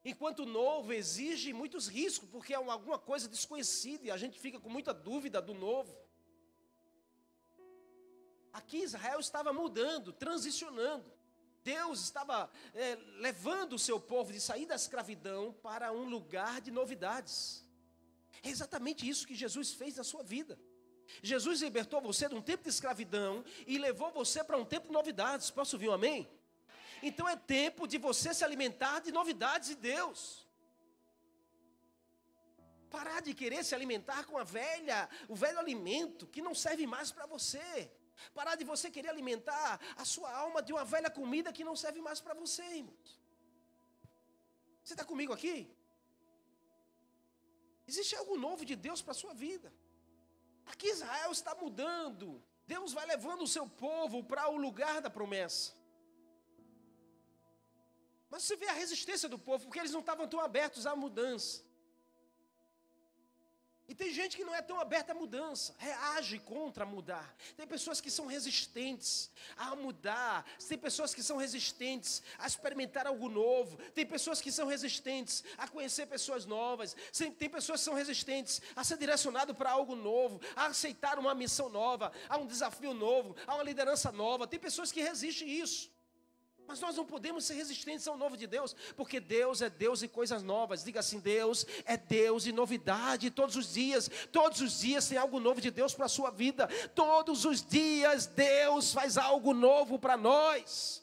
Enquanto 0.04 0.40
o 0.40 0.46
novo 0.46 0.92
exige 0.92 1.52
muitos 1.52 1.88
riscos, 1.88 2.28
porque 2.28 2.52
é 2.52 2.56
alguma 2.56 2.98
coisa 2.98 3.26
desconhecida 3.26 4.06
e 4.06 4.10
a 4.10 4.16
gente 4.16 4.38
fica 4.38 4.60
com 4.60 4.68
muita 4.68 4.92
dúvida 4.92 5.40
do 5.40 5.54
novo. 5.54 5.96
Aqui 8.52 8.78
Israel 8.78 9.18
estava 9.18 9.52
mudando, 9.52 10.12
transicionando. 10.12 11.19
Deus 11.62 12.00
estava 12.00 12.50
é, 12.74 12.96
levando 13.18 13.74
o 13.74 13.78
seu 13.78 14.00
povo 14.00 14.32
de 14.32 14.40
sair 14.40 14.66
da 14.66 14.74
escravidão 14.74 15.52
para 15.62 15.92
um 15.92 16.04
lugar 16.04 16.60
de 16.60 16.70
novidades. 16.70 17.64
É 18.42 18.48
exatamente 18.48 19.08
isso 19.08 19.26
que 19.26 19.34
Jesus 19.34 19.72
fez 19.72 19.96
na 19.96 20.04
sua 20.04 20.22
vida. 20.22 20.58
Jesus 21.22 21.60
libertou 21.60 22.00
você 22.00 22.28
de 22.28 22.34
um 22.34 22.40
tempo 22.40 22.62
de 22.62 22.70
escravidão 22.70 23.44
e 23.66 23.78
levou 23.78 24.10
você 24.10 24.42
para 24.42 24.56
um 24.56 24.64
tempo 24.64 24.86
de 24.86 24.92
novidades. 24.92 25.50
Posso 25.50 25.76
ouvir 25.76 25.88
um 25.88 25.92
amém? 25.92 26.28
Então 27.02 27.28
é 27.28 27.36
tempo 27.36 27.86
de 27.86 27.98
você 27.98 28.32
se 28.32 28.44
alimentar 28.44 29.00
de 29.00 29.12
novidades 29.12 29.70
de 29.70 29.74
Deus. 29.74 30.46
Parar 32.90 33.20
de 33.20 33.34
querer 33.34 33.64
se 33.64 33.74
alimentar 33.74 34.24
com 34.24 34.36
a 34.38 34.44
velha, 34.44 35.08
o 35.28 35.36
velho 35.36 35.58
alimento 35.58 36.26
que 36.26 36.42
não 36.42 36.54
serve 36.54 36.86
mais 36.86 37.12
para 37.12 37.26
você. 37.26 37.90
Parar 38.34 38.54
de 38.60 38.64
você 38.64 38.90
querer 38.90 39.10
alimentar 39.10 39.80
a 39.96 40.04
sua 40.04 40.30
alma 40.44 40.62
de 40.62 40.72
uma 40.72 40.84
velha 40.84 41.10
comida 41.10 41.52
que 41.52 41.64
não 41.64 41.76
serve 41.76 42.00
mais 42.00 42.20
para 42.20 42.34
você, 42.34 42.64
irmãos. 42.82 43.20
Você 44.82 44.94
está 44.94 45.04
comigo 45.04 45.32
aqui? 45.32 45.56
Existe 47.86 48.14
algo 48.16 48.36
novo 48.36 48.64
de 48.64 48.76
Deus 48.76 49.02
para 49.02 49.12
a 49.12 49.20
sua 49.22 49.34
vida. 49.34 49.72
Aqui 50.66 50.88
Israel 50.88 51.32
está 51.32 51.54
mudando. 51.54 52.42
Deus 52.66 52.92
vai 52.92 53.04
levando 53.06 53.42
o 53.42 53.52
seu 53.56 53.68
povo 53.68 54.22
para 54.22 54.48
o 54.48 54.56
lugar 54.56 55.00
da 55.00 55.10
promessa. 55.10 55.72
Mas 58.30 58.44
você 58.44 58.56
vê 58.56 58.68
a 58.68 58.72
resistência 58.72 59.28
do 59.28 59.38
povo, 59.38 59.64
porque 59.64 59.80
eles 59.80 59.90
não 59.90 60.00
estavam 60.00 60.28
tão 60.28 60.38
abertos 60.38 60.86
à 60.86 60.94
mudança. 60.94 61.64
E 63.90 63.94
tem 63.94 64.14
gente 64.14 64.36
que 64.36 64.44
não 64.44 64.54
é 64.54 64.62
tão 64.62 64.78
aberta 64.78 65.10
à 65.10 65.14
mudança, 65.16 65.74
reage 65.76 66.38
contra 66.38 66.86
mudar. 66.86 67.34
Tem 67.56 67.66
pessoas 67.66 68.00
que 68.00 68.08
são 68.08 68.26
resistentes 68.26 69.28
a 69.56 69.74
mudar, 69.74 70.46
tem 70.68 70.78
pessoas 70.78 71.12
que 71.12 71.24
são 71.24 71.36
resistentes 71.36 72.22
a 72.38 72.46
experimentar 72.46 73.08
algo 73.08 73.28
novo, 73.28 73.76
tem 73.92 74.06
pessoas 74.06 74.40
que 74.40 74.52
são 74.52 74.68
resistentes 74.68 75.42
a 75.58 75.66
conhecer 75.66 76.06
pessoas 76.06 76.46
novas, 76.46 76.94
tem 77.36 77.50
pessoas 77.50 77.80
que 77.80 77.84
são 77.84 77.94
resistentes 77.94 78.62
a 78.76 78.84
ser 78.84 78.96
direcionado 78.96 79.56
para 79.56 79.72
algo 79.72 79.96
novo, 79.96 80.40
a 80.54 80.66
aceitar 80.66 81.18
uma 81.18 81.34
missão 81.34 81.68
nova, 81.68 82.12
a 82.28 82.38
um 82.38 82.46
desafio 82.46 82.94
novo, 82.94 83.34
a 83.44 83.56
uma 83.56 83.64
liderança 83.64 84.12
nova. 84.12 84.46
Tem 84.46 84.60
pessoas 84.60 84.92
que 84.92 85.02
resistem 85.02 85.48
isso. 85.48 85.90
Mas 86.70 86.78
nós 86.78 86.96
não 86.96 87.04
podemos 87.04 87.44
ser 87.44 87.54
resistentes 87.54 88.06
ao 88.06 88.16
novo 88.16 88.36
de 88.36 88.46
Deus, 88.46 88.76
porque 88.96 89.18
Deus 89.18 89.60
é 89.60 89.68
Deus 89.68 90.02
e 90.02 90.08
coisas 90.08 90.40
novas. 90.40 90.84
Diga 90.84 91.00
assim: 91.00 91.18
Deus 91.18 91.66
é 91.84 91.96
Deus 91.96 92.46
e 92.46 92.52
novidade 92.52 93.28
todos 93.28 93.56
os 93.56 93.72
dias. 93.72 94.08
Todos 94.30 94.60
os 94.60 94.78
dias 94.78 95.08
tem 95.08 95.18
algo 95.18 95.40
novo 95.40 95.60
de 95.60 95.68
Deus 95.68 95.92
para 95.94 96.06
a 96.06 96.08
sua 96.08 96.30
vida. 96.30 96.68
Todos 96.94 97.44
os 97.44 97.60
dias 97.60 98.26
Deus 98.26 98.92
faz 98.92 99.18
algo 99.18 99.52
novo 99.52 99.98
para 99.98 100.16
nós. 100.16 101.02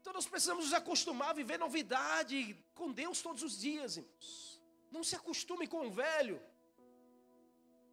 Então 0.00 0.12
nós 0.12 0.26
precisamos 0.26 0.64
nos 0.64 0.74
acostumar 0.74 1.30
a 1.30 1.34
viver 1.34 1.60
novidade 1.60 2.58
com 2.74 2.90
Deus 2.90 3.22
todos 3.22 3.44
os 3.44 3.60
dias, 3.60 3.98
irmãos. 3.98 4.60
Não 4.90 5.04
se 5.04 5.14
acostume 5.14 5.68
com 5.68 5.86
o 5.86 5.92
velho. 5.92 6.42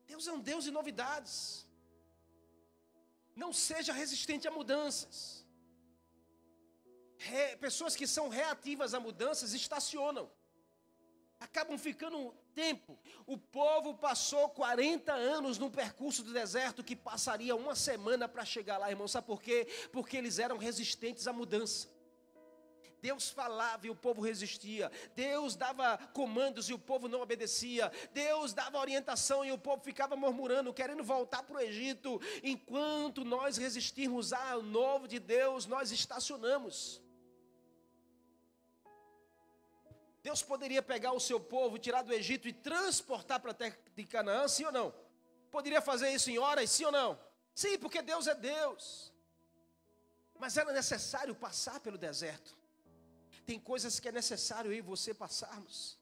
Deus 0.07 0.25
é 0.27 0.31
um 0.31 0.39
Deus 0.39 0.63
de 0.63 0.71
novidades. 0.71 1.66
Não 3.43 3.53
seja 3.53 3.93
resistente 3.93 4.47
a 4.47 4.51
mudanças. 4.51 5.45
Re, 7.17 7.55
pessoas 7.57 7.95
que 7.95 8.07
são 8.07 8.29
reativas 8.29 8.95
a 8.95 8.99
mudanças 8.99 9.53
estacionam. 9.53 10.29
Acabam 11.39 11.77
ficando 11.77 12.17
um 12.17 12.31
tempo. 12.55 12.97
O 13.27 13.37
povo 13.37 13.93
passou 13.93 14.49
40 14.49 15.13
anos 15.13 15.59
no 15.59 15.69
percurso 15.69 16.23
do 16.23 16.33
deserto 16.33 16.83
que 16.83 16.95
passaria 16.95 17.55
uma 17.55 17.75
semana 17.75 18.27
para 18.27 18.43
chegar 18.43 18.79
lá, 18.79 18.89
irmão. 18.89 19.07
Sabe 19.07 19.27
por 19.27 19.39
quê? 19.39 19.67
Porque 19.91 20.17
eles 20.17 20.39
eram 20.39 20.57
resistentes 20.57 21.27
à 21.27 21.31
mudança. 21.31 21.87
Deus 23.01 23.29
falava 23.29 23.87
e 23.87 23.89
o 23.89 23.95
povo 23.95 24.21
resistia. 24.21 24.91
Deus 25.15 25.55
dava 25.55 25.97
comandos 26.13 26.69
e 26.69 26.73
o 26.73 26.79
povo 26.79 27.07
não 27.07 27.21
obedecia. 27.21 27.91
Deus 28.13 28.53
dava 28.53 28.79
orientação 28.79 29.45
e 29.45 29.51
o 29.51 29.57
povo 29.57 29.83
ficava 29.83 30.15
murmurando, 30.15 30.73
querendo 30.73 31.03
voltar 31.03 31.43
para 31.43 31.57
o 31.57 31.59
Egito. 31.59 32.19
Enquanto 32.43 33.23
nós 33.23 33.57
resistirmos 33.57 34.33
ao 34.33 34.61
novo 34.61 35.07
de 35.07 35.19
Deus, 35.19 35.65
nós 35.65 35.91
estacionamos. 35.91 37.01
Deus 40.23 40.43
poderia 40.43 40.81
pegar 40.81 41.13
o 41.13 41.19
seu 41.19 41.39
povo, 41.39 41.77
tirar 41.77 42.01
do 42.01 42.13
Egito 42.13 42.47
e 42.47 42.53
transportar 42.53 43.39
para 43.39 43.51
a 43.51 43.53
terra 43.53 43.77
de 43.95 44.03
Canaã, 44.03 44.47
sim 44.47 44.65
ou 44.65 44.71
não? 44.71 44.93
Poderia 45.49 45.81
fazer 45.81 46.09
isso 46.09 46.29
em 46.29 46.37
horas, 46.37 46.69
sim 46.69 46.83
ou 46.83 46.91
não? 46.91 47.17
Sim, 47.55 47.77
porque 47.77 48.01
Deus 48.01 48.27
é 48.27 48.35
Deus. 48.35 49.13
Mas 50.37 50.57
era 50.57 50.73
necessário 50.73 51.33
passar 51.33 51.79
pelo 51.79 51.97
deserto. 51.97 52.56
Tem 53.47 53.57
coisas 53.57 53.97
que 53.97 54.09
é 54.09 54.11
necessário 54.11 54.73
eu 54.73 54.77
e 54.77 54.81
você 54.81 55.13
passarmos. 55.13 55.97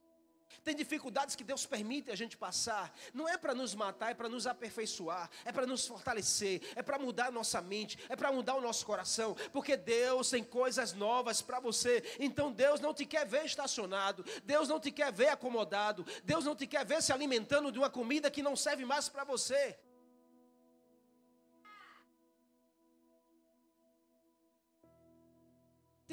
Tem 0.63 0.75
dificuldades 0.75 1.35
que 1.35 1.43
Deus 1.43 1.63
permite 1.63 2.09
a 2.09 2.15
gente 2.15 2.35
passar. 2.35 2.91
Não 3.13 3.29
é 3.29 3.37
para 3.37 3.53
nos 3.53 3.75
matar, 3.75 4.09
é 4.09 4.13
para 4.15 4.27
nos 4.27 4.47
aperfeiçoar, 4.47 5.29
é 5.45 5.51
para 5.51 5.67
nos 5.67 5.85
fortalecer, 5.85 6.59
é 6.75 6.81
para 6.81 6.97
mudar 6.97 7.27
a 7.27 7.31
nossa 7.31 7.61
mente, 7.61 7.99
é 8.09 8.15
para 8.15 8.31
mudar 8.31 8.55
o 8.55 8.61
nosso 8.61 8.83
coração. 8.83 9.35
Porque 9.53 9.77
Deus 9.77 10.31
tem 10.31 10.43
coisas 10.43 10.93
novas 10.93 11.39
para 11.39 11.59
você. 11.59 12.03
Então 12.19 12.51
Deus 12.51 12.79
não 12.79 12.95
te 12.95 13.05
quer 13.05 13.27
ver 13.27 13.45
estacionado, 13.45 14.25
Deus 14.43 14.67
não 14.67 14.79
te 14.79 14.91
quer 14.91 15.13
ver 15.13 15.27
acomodado, 15.27 16.03
Deus 16.23 16.43
não 16.45 16.55
te 16.55 16.65
quer 16.65 16.83
ver 16.83 17.03
se 17.03 17.13
alimentando 17.13 17.71
de 17.71 17.77
uma 17.77 17.91
comida 17.91 18.31
que 18.31 18.41
não 18.41 18.55
serve 18.55 18.85
mais 18.85 19.07
para 19.07 19.23
você. 19.23 19.77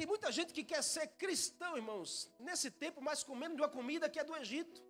Tem 0.03 0.07
muita 0.15 0.29
gente 0.37 0.51
que 0.53 0.65
quer 0.65 0.81
ser 0.83 1.07
cristão, 1.23 1.77
irmãos, 1.77 2.29
nesse 2.37 2.69
tempo, 2.69 2.99
mas 3.01 3.23
comendo 3.23 3.55
de 3.55 3.61
uma 3.61 3.69
comida 3.69 4.09
que 4.09 4.19
é 4.19 4.23
do 4.29 4.35
Egito. 4.35 4.83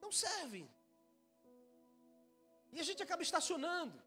Não 0.00 0.12
serve. 0.12 0.70
E 2.70 2.78
a 2.78 2.84
gente 2.84 3.02
acaba 3.02 3.24
estacionando. 3.24 4.00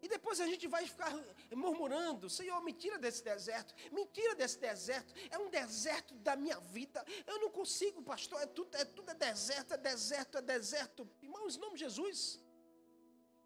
E 0.00 0.08
depois 0.08 0.40
a 0.40 0.46
gente 0.46 0.66
vai 0.66 0.86
ficar 0.86 1.12
murmurando: 1.54 2.30
Senhor, 2.30 2.62
me 2.64 2.72
tira 2.72 2.96
desse 2.96 3.22
deserto, 3.22 3.74
me 3.92 4.06
tira 4.06 4.34
desse 4.34 4.58
deserto. 4.58 5.12
É 5.30 5.36
um 5.36 5.50
deserto 5.50 6.14
da 6.14 6.34
minha 6.34 6.58
vida. 6.60 7.04
Eu 7.26 7.40
não 7.40 7.50
consigo, 7.50 8.02
pastor. 8.02 8.40
É 8.40 8.46
tudo, 8.46 8.74
é 8.74 8.86
tudo 8.86 9.10
é 9.10 9.14
deserto, 9.14 9.74
é 9.74 9.76
deserto, 9.76 10.38
é 10.38 10.40
deserto. 10.40 11.06
Irmãos, 11.20 11.56
em 11.56 11.60
nome 11.60 11.74
de 11.74 11.80
Jesus. 11.80 12.40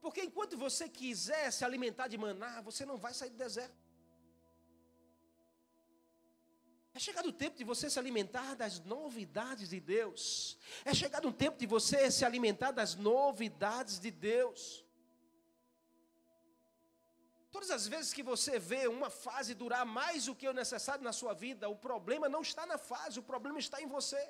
Porque 0.00 0.22
enquanto 0.22 0.56
você 0.56 0.88
quiser 0.88 1.50
se 1.52 1.64
alimentar 1.64 2.08
de 2.08 2.16
maná, 2.16 2.60
você 2.62 2.86
não 2.86 2.96
vai 2.96 3.12
sair 3.12 3.30
do 3.30 3.36
deserto. 3.36 3.90
É 6.92 6.98
chegado 6.98 7.28
o 7.28 7.32
tempo 7.32 7.56
de 7.56 7.64
você 7.64 7.88
se 7.88 7.98
alimentar 7.98 8.54
das 8.54 8.80
novidades 8.80 9.68
de 9.68 9.80
Deus. 9.80 10.58
É 10.84 10.92
chegado 10.92 11.28
o 11.28 11.32
tempo 11.32 11.56
de 11.58 11.66
você 11.66 12.10
se 12.10 12.24
alimentar 12.24 12.72
das 12.72 12.94
novidades 12.94 14.00
de 14.00 14.10
Deus. 14.10 14.84
Todas 17.50 17.70
as 17.70 17.86
vezes 17.86 18.12
que 18.12 18.22
você 18.22 18.58
vê 18.58 18.86
uma 18.86 19.10
fase 19.10 19.54
durar 19.54 19.84
mais 19.84 20.26
do 20.26 20.34
que 20.34 20.48
o 20.48 20.52
necessário 20.52 21.02
na 21.02 21.12
sua 21.12 21.32
vida, 21.32 21.68
o 21.68 21.76
problema 21.76 22.28
não 22.28 22.42
está 22.42 22.64
na 22.64 22.78
fase, 22.78 23.18
o 23.18 23.22
problema 23.22 23.58
está 23.58 23.80
em 23.80 23.86
você. 23.86 24.22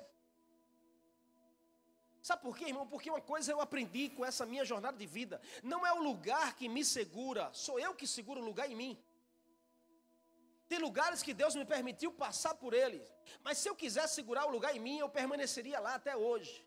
Sabe 2.21 2.41
por 2.43 2.55
quê, 2.55 2.65
irmão? 2.65 2.85
Porque 2.87 3.09
uma 3.09 3.21
coisa 3.21 3.51
eu 3.51 3.61
aprendi 3.61 4.09
com 4.09 4.23
essa 4.23 4.45
minha 4.45 4.63
jornada 4.63 4.97
de 4.97 5.05
vida: 5.05 5.41
não 5.63 5.85
é 5.85 5.93
o 5.93 6.03
lugar 6.03 6.55
que 6.55 6.69
me 6.69 6.83
segura, 6.85 7.49
sou 7.53 7.79
eu 7.79 7.93
que 7.93 8.07
seguro 8.07 8.41
o 8.41 8.45
lugar 8.45 8.69
em 8.69 8.75
mim. 8.75 9.03
Tem 10.69 10.79
lugares 10.79 11.21
que 11.21 11.33
Deus 11.33 11.53
me 11.55 11.65
permitiu 11.65 12.11
passar 12.13 12.53
por 12.55 12.73
eles, 12.73 13.05
mas 13.43 13.57
se 13.57 13.67
eu 13.67 13.75
quisesse 13.75 14.15
segurar 14.15 14.45
o 14.45 14.51
lugar 14.51 14.75
em 14.75 14.79
mim, 14.79 14.99
eu 14.99 15.09
permaneceria 15.09 15.79
lá 15.79 15.95
até 15.95 16.15
hoje. 16.15 16.65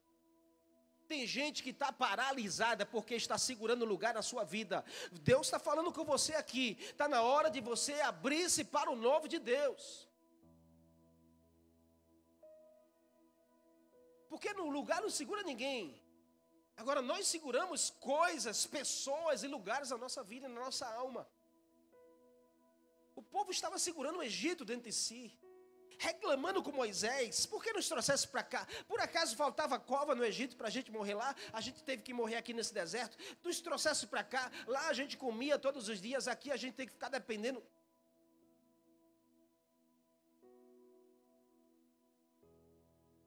Tem 1.06 1.26
gente 1.26 1.62
que 1.62 1.70
está 1.70 1.92
paralisada 1.92 2.84
porque 2.86 3.14
está 3.14 3.36
segurando 3.36 3.82
o 3.82 3.86
lugar 3.86 4.14
na 4.14 4.22
sua 4.22 4.42
vida. 4.42 4.84
Deus 5.12 5.46
está 5.46 5.58
falando 5.58 5.92
com 5.92 6.04
você 6.04 6.34
aqui. 6.34 6.78
Está 6.80 7.06
na 7.06 7.22
hora 7.22 7.50
de 7.50 7.60
você 7.60 8.00
abrir-se 8.00 8.64
para 8.64 8.90
o 8.90 8.96
novo 8.96 9.28
de 9.28 9.38
Deus. 9.38 10.08
Porque 14.34 14.52
no 14.52 14.68
lugar 14.68 15.00
não 15.00 15.10
segura 15.18 15.44
ninguém. 15.44 15.82
Agora 16.76 17.00
nós 17.00 17.28
seguramos 17.28 17.90
coisas, 18.00 18.66
pessoas 18.66 19.44
e 19.44 19.46
lugares 19.46 19.90
na 19.90 19.96
nossa 19.96 20.24
vida, 20.24 20.48
na 20.48 20.58
nossa 20.58 20.84
alma. 21.02 21.24
O 23.14 23.22
povo 23.22 23.52
estava 23.52 23.78
segurando 23.78 24.18
o 24.18 24.24
Egito 24.24 24.64
dentro 24.64 24.90
de 24.90 24.92
si, 24.92 25.32
reclamando 25.98 26.64
com 26.64 26.72
Moisés, 26.72 27.46
por 27.46 27.62
que 27.62 27.72
nos 27.72 27.88
trouxesse 27.88 28.26
para 28.26 28.42
cá? 28.42 28.66
Por 28.88 28.98
acaso 28.98 29.36
faltava 29.36 29.78
cova 29.78 30.16
no 30.16 30.24
Egito 30.24 30.56
para 30.56 30.66
a 30.66 30.74
gente 30.76 30.90
morrer 30.90 31.14
lá? 31.14 31.32
A 31.52 31.60
gente 31.60 31.84
teve 31.84 32.02
que 32.02 32.12
morrer 32.12 32.34
aqui 32.34 32.52
nesse 32.52 32.74
deserto. 32.74 33.16
Nos 33.44 33.60
trouxesse 33.60 34.08
para 34.08 34.24
cá, 34.24 34.50
lá 34.66 34.88
a 34.88 34.92
gente 34.92 35.16
comia 35.16 35.60
todos 35.60 35.88
os 35.88 36.00
dias, 36.00 36.26
aqui 36.26 36.50
a 36.50 36.56
gente 36.56 36.74
tem 36.74 36.86
que 36.88 36.92
ficar 36.92 37.08
dependendo. 37.08 37.62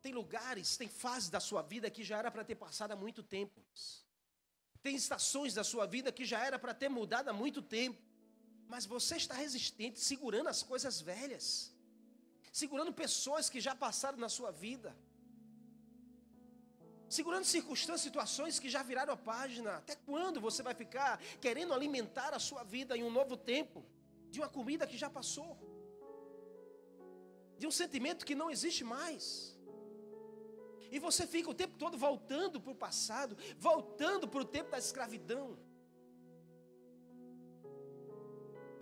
Tem 0.08 0.14
lugares, 0.14 0.78
tem 0.82 0.88
fases 0.88 1.30
da 1.30 1.42
sua 1.42 1.62
vida 1.62 1.90
que 1.96 2.02
já 2.10 2.18
era 2.20 2.32
para 2.32 2.44
ter 2.50 2.56
passado 2.56 2.92
há 2.94 2.96
muito 2.96 3.22
tempo. 3.22 3.60
Tem 4.82 4.96
estações 4.96 5.54
da 5.54 5.66
sua 5.72 5.86
vida 5.86 6.14
que 6.18 6.24
já 6.24 6.40
era 6.50 6.58
para 6.58 6.74
ter 6.74 6.88
mudado 6.88 7.28
há 7.28 7.34
muito 7.34 7.62
tempo. 7.62 8.02
Mas 8.70 8.86
você 8.86 9.18
está 9.18 9.34
resistente, 9.34 10.00
segurando 10.00 10.48
as 10.48 10.64
coisas 10.64 11.02
velhas, 11.02 11.74
segurando 12.54 12.94
pessoas 12.94 13.50
que 13.50 13.60
já 13.60 13.76
passaram 13.76 14.18
na 14.18 14.30
sua 14.30 14.50
vida, 14.50 14.96
segurando 17.10 17.44
circunstâncias, 17.44 18.08
situações 18.10 18.60
que 18.60 18.70
já 18.70 18.84
viraram 18.84 19.12
a 19.12 19.18
página. 19.18 19.76
Até 19.76 19.98
quando 19.98 20.40
você 20.40 20.64
vai 20.64 20.74
ficar 20.74 21.20
querendo 21.42 21.74
alimentar 21.74 22.34
a 22.34 22.40
sua 22.40 22.64
vida 22.64 22.96
em 22.96 23.04
um 23.04 23.12
novo 23.12 23.36
tempo, 23.36 23.86
de 24.32 24.40
uma 24.40 24.48
comida 24.48 24.88
que 24.88 24.98
já 24.98 25.10
passou, 25.10 25.52
de 27.58 27.68
um 27.68 27.72
sentimento 27.72 28.26
que 28.26 28.36
não 28.36 28.50
existe 28.50 28.86
mais? 28.86 29.57
E 30.92 31.00
você 31.00 31.28
fica 31.28 31.50
o 31.50 31.54
tempo 31.54 31.78
todo 31.78 31.98
voltando 31.98 32.60
para 32.60 32.72
o 32.72 32.76
passado, 32.76 33.38
voltando 33.58 34.28
para 34.28 34.42
o 34.42 34.46
tempo 34.46 34.72
da 34.72 34.78
escravidão. 34.78 35.58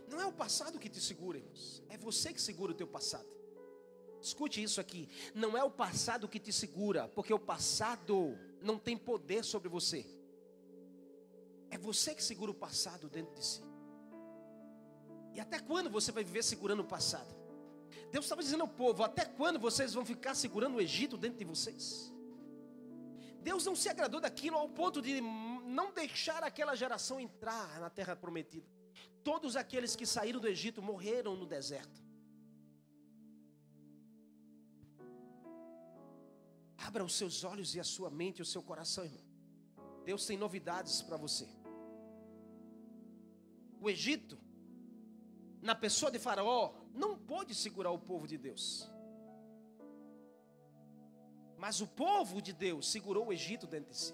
Não 0.07 0.21
é 0.21 0.25
o 0.25 0.33
passado 0.33 0.79
que 0.79 0.89
te 0.89 1.01
segura, 1.01 1.37
irmãos. 1.37 1.83
É 1.89 1.97
você 1.97 2.31
que 2.31 2.41
segura 2.41 2.71
o 2.71 2.75
teu 2.75 2.87
passado. 2.87 3.27
Escute 4.21 4.61
isso 4.61 4.79
aqui. 4.79 5.09
Não 5.33 5.57
é 5.57 5.63
o 5.63 5.69
passado 5.69 6.27
que 6.27 6.39
te 6.39 6.51
segura, 6.51 7.07
porque 7.09 7.33
o 7.33 7.39
passado 7.39 8.37
não 8.61 8.77
tem 8.79 8.97
poder 8.97 9.43
sobre 9.43 9.69
você. 9.69 10.05
É 11.69 11.77
você 11.77 12.15
que 12.15 12.23
segura 12.23 12.51
o 12.51 12.55
passado 12.55 13.09
dentro 13.09 13.33
de 13.35 13.45
si. 13.45 13.61
E 15.33 15.39
até 15.39 15.59
quando 15.59 15.89
você 15.89 16.11
vai 16.11 16.23
viver 16.23 16.43
segurando 16.43 16.81
o 16.81 16.85
passado? 16.85 17.44
Deus 18.11 18.25
estava 18.25 18.41
dizendo 18.41 18.61
ao 18.61 18.67
povo: 18.67 19.03
até 19.03 19.25
quando 19.25 19.59
vocês 19.59 19.93
vão 19.93 20.05
ficar 20.05 20.35
segurando 20.35 20.75
o 20.75 20.81
Egito 20.81 21.17
dentro 21.17 21.39
de 21.39 21.45
vocês? 21.45 22.11
Deus 23.41 23.63
não 23.63 23.75
se 23.75 23.87
agradou 23.89 24.19
daquilo 24.19 24.57
ao 24.57 24.67
ponto 24.67 25.01
de 25.01 25.21
não 25.21 25.93
deixar 25.93 26.43
aquela 26.43 26.75
geração 26.75 27.19
entrar 27.19 27.79
na 27.79 27.89
terra 27.89 28.15
prometida. 28.15 28.67
Todos 29.23 29.55
aqueles 29.55 29.95
que 29.95 30.05
saíram 30.05 30.39
do 30.39 30.47
Egito 30.47 30.81
morreram 30.81 31.35
no 31.35 31.45
deserto. 31.45 32.03
Abra 36.77 37.03
os 37.03 37.15
seus 37.15 37.43
olhos 37.43 37.75
e 37.75 37.79
a 37.79 37.83
sua 37.83 38.09
mente 38.09 38.39
e 38.39 38.41
o 38.41 38.45
seu 38.45 38.63
coração, 38.63 39.03
irmão. 39.03 39.23
Deus 40.05 40.25
tem 40.25 40.37
novidades 40.37 41.01
para 41.01 41.17
você. 41.17 41.47
O 43.81 43.89
Egito, 43.89 44.37
na 45.69 45.73
pessoa 45.73 46.11
de 46.11 46.19
Faraó, 46.19 46.73
não 46.93 47.17
pôde 47.17 47.53
segurar 47.55 47.91
o 47.91 48.03
povo 48.09 48.27
de 48.31 48.37
Deus. 48.37 48.65
Mas 51.57 51.81
o 51.85 51.87
povo 51.87 52.41
de 52.47 52.53
Deus 52.53 52.87
segurou 52.95 53.23
o 53.27 53.33
Egito 53.33 53.65
dentro 53.65 53.89
de 53.91 53.97
si. 53.97 54.13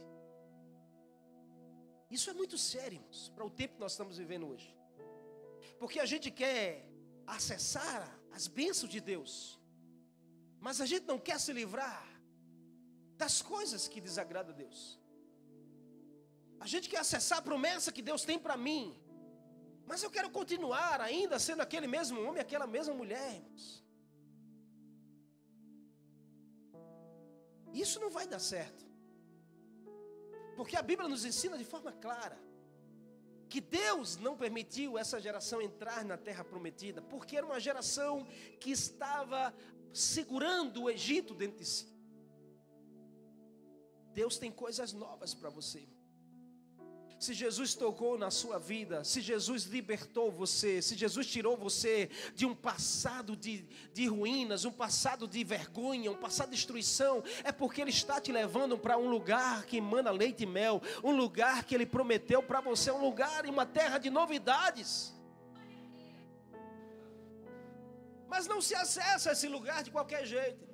Isso 2.09 2.29
é 2.29 2.33
muito 2.41 2.57
sério, 2.57 2.97
irmãos, 2.99 3.29
para 3.35 3.45
o 3.45 3.49
tempo 3.49 3.75
que 3.75 3.81
nós 3.81 3.91
estamos 3.91 4.17
vivendo 4.17 4.47
hoje. 4.47 4.69
Porque 5.77 5.99
a 5.99 6.05
gente 6.05 6.31
quer 6.31 6.89
acessar 7.27 8.01
as 8.31 8.47
bênçãos 8.47 8.91
de 8.95 9.01
Deus, 9.01 9.59
mas 10.59 10.79
a 10.79 10.85
gente 10.85 11.05
não 11.05 11.19
quer 11.19 11.37
se 11.39 11.51
livrar 11.51 12.07
das 13.17 13.41
coisas 13.41 13.89
que 13.89 13.99
desagradam 13.99 14.53
a 14.53 14.57
Deus. 14.57 14.79
A 16.61 16.67
gente 16.73 16.87
quer 16.87 16.99
acessar 16.99 17.39
a 17.39 17.41
promessa 17.41 17.91
que 17.91 18.01
Deus 18.01 18.23
tem 18.23 18.39
para 18.39 18.55
mim, 18.55 19.00
mas 19.91 20.01
eu 20.03 20.09
quero 20.09 20.29
continuar 20.29 21.01
ainda 21.01 21.37
sendo 21.37 21.61
aquele 21.61 21.85
mesmo 21.85 22.17
homem, 22.25 22.39
aquela 22.39 22.65
mesma 22.65 22.93
mulher, 22.93 23.29
irmãos. 23.35 23.83
Isso 27.73 27.99
não 27.99 28.09
vai 28.09 28.25
dar 28.25 28.39
certo. 28.39 28.85
Porque 30.55 30.77
a 30.77 30.81
Bíblia 30.81 31.09
nos 31.09 31.25
ensina 31.25 31.57
de 31.57 31.65
forma 31.65 31.91
clara 31.91 32.39
que 33.49 33.59
Deus 33.59 34.15
não 34.15 34.37
permitiu 34.37 34.97
essa 34.97 35.19
geração 35.19 35.61
entrar 35.61 36.05
na 36.05 36.17
terra 36.17 36.45
prometida, 36.45 37.01
porque 37.01 37.35
era 37.35 37.45
uma 37.45 37.59
geração 37.59 38.25
que 38.61 38.71
estava 38.71 39.53
segurando 39.93 40.83
o 40.83 40.89
Egito 40.89 41.33
dentro 41.33 41.57
de 41.57 41.65
si. 41.65 41.93
Deus 44.13 44.37
tem 44.37 44.53
coisas 44.53 44.93
novas 44.93 45.33
para 45.33 45.49
você 45.49 45.85
se 47.21 47.35
Jesus 47.35 47.75
tocou 47.75 48.17
na 48.17 48.31
sua 48.31 48.57
vida, 48.57 49.03
se 49.03 49.21
Jesus 49.21 49.65
libertou 49.65 50.31
você, 50.31 50.81
se 50.81 50.95
Jesus 50.95 51.27
tirou 51.27 51.55
você 51.55 52.09
de 52.33 52.47
um 52.47 52.55
passado 52.55 53.35
de, 53.37 53.63
de 53.93 54.07
ruínas, 54.07 54.65
um 54.65 54.71
passado 54.71 55.27
de 55.27 55.43
vergonha, 55.43 56.11
um 56.11 56.15
passado 56.15 56.49
de 56.49 56.55
destruição, 56.55 57.23
é 57.43 57.51
porque 57.51 57.79
Ele 57.79 57.91
está 57.91 58.19
te 58.19 58.31
levando 58.31 58.75
para 58.75 58.97
um 58.97 59.07
lugar 59.07 59.67
que 59.67 59.77
emana 59.77 60.09
leite 60.09 60.41
e 60.41 60.45
mel, 60.47 60.81
um 61.03 61.11
lugar 61.11 61.63
que 61.63 61.75
Ele 61.75 61.85
prometeu 61.85 62.41
para 62.41 62.59
você, 62.59 62.89
um 62.89 63.01
lugar 63.01 63.45
em 63.45 63.51
uma 63.51 63.67
terra 63.67 63.99
de 63.99 64.09
novidades. 64.09 65.13
Mas 68.27 68.47
não 68.47 68.59
se 68.61 68.73
acessa 68.73 69.33
esse 69.33 69.47
lugar 69.47 69.83
de 69.83 69.91
qualquer 69.91 70.25
jeito. 70.25 70.70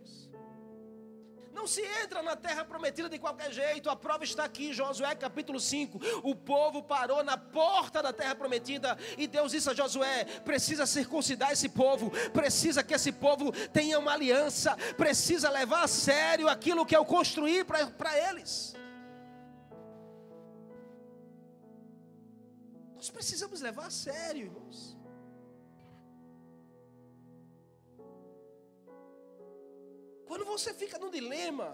Não 1.57 1.65
se 1.65 1.81
entra 1.81 2.21
na 2.21 2.35
terra 2.35 2.63
prometida 2.63 3.09
de 3.09 3.17
qualquer 3.17 3.51
jeito. 3.51 3.89
A 3.89 3.95
prova 3.95 4.23
está 4.23 4.43
aqui, 4.43 4.71
Josué 4.73 5.15
capítulo 5.15 5.59
5. 5.59 5.99
O 6.23 6.35
povo 6.35 6.83
parou 6.83 7.23
na 7.23 7.35
porta 7.35 8.01
da 8.01 8.13
terra 8.13 8.35
prometida 8.35 8.95
e 9.17 9.25
Deus 9.25 9.53
disse 9.53 9.67
a 9.67 9.73
Josué: 9.73 10.23
precisa 10.45 10.85
circuncidar 10.85 11.51
esse 11.51 11.67
povo, 11.67 12.11
precisa 12.31 12.83
que 12.83 12.93
esse 12.93 13.11
povo 13.11 13.51
tenha 13.69 13.97
uma 13.97 14.13
aliança, 14.13 14.77
precisa 14.95 15.49
levar 15.49 15.83
a 15.83 15.87
sério 15.87 16.47
aquilo 16.47 16.85
que 16.85 16.95
eu 16.95 17.03
construí 17.03 17.63
para 17.63 18.29
eles. 18.29 18.75
Nós 22.95 23.09
precisamos 23.09 23.61
levar 23.61 23.87
a 23.87 23.91
sério, 23.91 24.45
irmãos. 24.45 24.95
Você 30.57 30.73
fica 30.73 30.97
no 30.97 31.09
dilema 31.11 31.67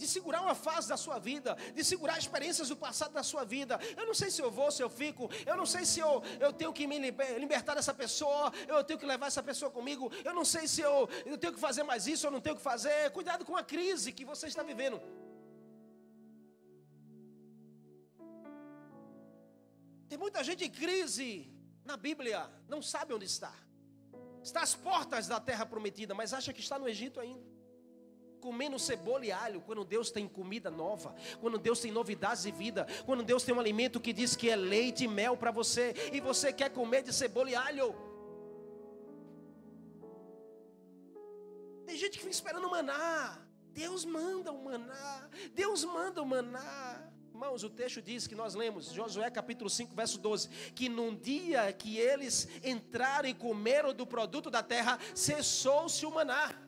de 0.00 0.06
segurar 0.06 0.40
uma 0.42 0.54
fase 0.54 0.86
da 0.92 0.96
sua 1.04 1.18
vida, 1.18 1.56
de 1.74 1.82
segurar 1.82 2.18
experiências 2.18 2.68
do 2.68 2.76
passado 2.76 3.12
da 3.18 3.22
sua 3.22 3.44
vida. 3.44 3.80
Eu 3.96 4.04
não 4.04 4.12
sei 4.20 4.30
se 4.30 4.42
eu 4.42 4.50
vou, 4.50 4.70
se 4.70 4.82
eu 4.82 4.90
fico, 4.90 5.30
eu 5.50 5.56
não 5.56 5.64
sei 5.64 5.86
se 5.86 5.98
eu, 6.00 6.22
eu 6.38 6.52
tenho 6.52 6.70
que 6.78 6.86
me 6.86 6.98
libertar 7.44 7.74
dessa 7.74 7.94
pessoa, 7.94 8.52
eu 8.68 8.84
tenho 8.84 8.98
que 8.98 9.06
levar 9.06 9.28
essa 9.28 9.42
pessoa 9.42 9.70
comigo, 9.70 10.12
eu 10.22 10.34
não 10.34 10.44
sei 10.44 10.68
se 10.68 10.82
eu, 10.82 11.08
eu 11.24 11.38
tenho 11.38 11.54
que 11.54 11.58
fazer 11.58 11.82
mais 11.82 12.06
isso, 12.06 12.26
eu 12.26 12.30
não 12.30 12.42
tenho 12.42 12.56
que 12.56 12.62
fazer. 12.62 13.10
Cuidado 13.18 13.42
com 13.42 13.56
a 13.56 13.62
crise 13.62 14.12
que 14.12 14.26
você 14.32 14.46
está 14.48 14.62
vivendo. 14.62 15.00
Tem 20.10 20.18
muita 20.18 20.44
gente 20.44 20.62
em 20.62 20.70
crise 20.70 21.50
na 21.86 21.96
Bíblia, 21.96 22.50
não 22.68 22.82
sabe 22.82 23.14
onde 23.14 23.24
está 23.24 23.65
está 24.46 24.62
às 24.62 24.74
portas 24.74 25.26
da 25.26 25.40
terra 25.40 25.66
prometida, 25.66 26.14
mas 26.14 26.32
acha 26.32 26.52
que 26.52 26.60
está 26.60 26.78
no 26.78 26.88
Egito 26.88 27.20
ainda. 27.20 27.44
Comendo 28.40 28.78
cebola 28.78 29.26
e 29.26 29.32
alho, 29.32 29.60
quando 29.60 29.84
Deus 29.84 30.10
tem 30.10 30.28
comida 30.28 30.70
nova, 30.70 31.14
quando 31.40 31.58
Deus 31.58 31.80
tem 31.80 31.90
novidades 31.90 32.44
de 32.44 32.52
vida, 32.52 32.86
quando 33.04 33.24
Deus 33.24 33.42
tem 33.42 33.54
um 33.54 33.58
alimento 33.58 34.00
que 34.00 34.12
diz 34.12 34.36
que 34.36 34.48
é 34.48 34.54
leite 34.54 35.04
e 35.04 35.08
mel 35.08 35.36
para 35.36 35.50
você, 35.50 35.94
e 36.12 36.20
você 36.20 36.52
quer 36.52 36.70
comer 36.70 37.02
de 37.02 37.12
cebola 37.12 37.50
e 37.50 37.56
alho. 37.56 37.94
Tem 41.84 41.96
gente 41.96 42.12
que 42.12 42.18
fica 42.18 42.30
esperando 42.30 42.70
maná. 42.70 43.42
Deus 43.72 44.04
manda 44.04 44.52
o 44.52 44.64
maná. 44.64 45.28
Deus 45.52 45.84
manda 45.84 46.22
o 46.22 46.26
maná. 46.26 47.12
Irmãos, 47.36 47.62
o 47.62 47.68
texto 47.68 48.00
diz 48.00 48.26
que 48.26 48.34
nós 48.34 48.54
lemos, 48.54 48.90
Josué 48.92 49.30
capítulo 49.30 49.68
5, 49.68 49.94
verso 49.94 50.18
12, 50.18 50.48
que 50.74 50.88
num 50.88 51.14
dia 51.14 51.70
que 51.70 51.98
eles 51.98 52.48
entraram 52.64 53.28
e 53.28 53.34
comeram 53.34 53.92
do 53.92 54.06
produto 54.06 54.50
da 54.50 54.62
terra, 54.62 54.98
cessou-se 55.14 56.06
o 56.06 56.10
maná. 56.10 56.65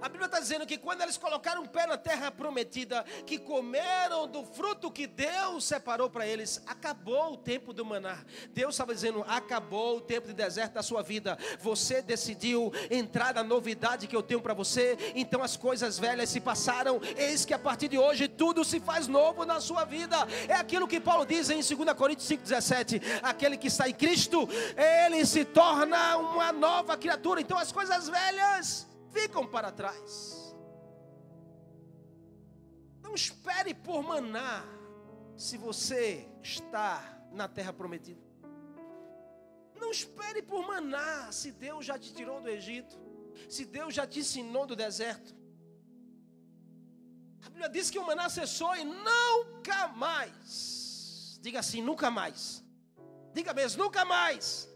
A 0.00 0.08
Bíblia 0.08 0.26
está 0.26 0.38
dizendo 0.38 0.66
que 0.66 0.78
quando 0.78 1.02
eles 1.02 1.16
colocaram 1.16 1.62
o 1.62 1.68
pé 1.68 1.86
na 1.86 1.96
terra 1.96 2.30
prometida, 2.30 3.04
que 3.26 3.38
comeram 3.38 4.28
do 4.28 4.44
fruto 4.44 4.90
que 4.90 5.06
Deus 5.06 5.64
separou 5.64 6.08
para 6.08 6.26
eles, 6.26 6.62
acabou 6.66 7.32
o 7.32 7.36
tempo 7.36 7.72
do 7.72 7.84
maná. 7.84 8.18
Deus 8.50 8.74
estava 8.74 8.94
dizendo: 8.94 9.24
acabou 9.26 9.96
o 9.96 10.00
tempo 10.00 10.28
de 10.28 10.34
deserto 10.34 10.74
da 10.74 10.82
sua 10.82 11.02
vida. 11.02 11.36
Você 11.60 12.00
decidiu 12.00 12.72
entrar 12.90 13.34
na 13.34 13.42
novidade 13.42 14.06
que 14.06 14.14
eu 14.14 14.22
tenho 14.22 14.40
para 14.40 14.54
você, 14.54 14.96
então 15.14 15.42
as 15.42 15.56
coisas 15.56 15.98
velhas 15.98 16.30
se 16.30 16.40
passaram. 16.40 17.00
Eis 17.16 17.44
que 17.44 17.54
a 17.54 17.58
partir 17.58 17.88
de 17.88 17.98
hoje 17.98 18.28
tudo 18.28 18.64
se 18.64 18.80
faz 18.80 19.08
novo 19.08 19.44
na 19.44 19.60
sua 19.60 19.84
vida. 19.84 20.16
É 20.48 20.54
aquilo 20.54 20.86
que 20.86 21.00
Paulo 21.00 21.26
diz 21.26 21.50
em 21.50 21.60
2 21.60 21.92
Coríntios 21.94 22.28
5,17: 22.28 23.20
aquele 23.22 23.56
que 23.56 23.66
está 23.66 23.88
em 23.88 23.94
Cristo, 23.94 24.48
ele 25.04 25.26
se 25.26 25.44
torna 25.44 26.16
uma 26.16 26.52
nova 26.52 26.96
criatura. 26.96 27.40
Então 27.40 27.58
as 27.58 27.72
coisas 27.72 28.08
velhas 28.08 28.87
ficam 29.18 29.44
para 29.46 29.72
trás. 29.72 30.54
Não 33.02 33.14
espere 33.14 33.74
por 33.74 34.02
maná 34.02 34.64
se 35.36 35.56
você 35.56 36.28
está 36.42 36.92
na 37.32 37.48
terra 37.48 37.72
prometida. 37.72 38.22
Não 39.74 39.90
espere 39.90 40.42
por 40.42 40.66
maná 40.66 41.32
se 41.32 41.50
Deus 41.52 41.84
já 41.84 41.98
te 41.98 42.12
tirou 42.12 42.40
do 42.40 42.48
Egito, 42.48 42.96
se 43.48 43.64
Deus 43.64 43.94
já 43.94 44.06
te 44.06 44.20
ensinou 44.20 44.66
do 44.66 44.76
deserto. 44.76 45.34
A 47.44 47.48
Bíblia 47.48 47.68
diz 47.68 47.90
que 47.90 47.98
o 47.98 48.06
maná 48.06 48.28
cessou 48.28 48.76
e 48.76 48.84
nunca 48.84 49.88
mais. 49.88 51.38
Diga 51.40 51.60
assim, 51.60 51.80
nunca 51.80 52.10
mais. 52.10 52.64
Diga 53.32 53.54
mesmo, 53.54 53.84
nunca 53.84 54.04
mais. 54.04 54.68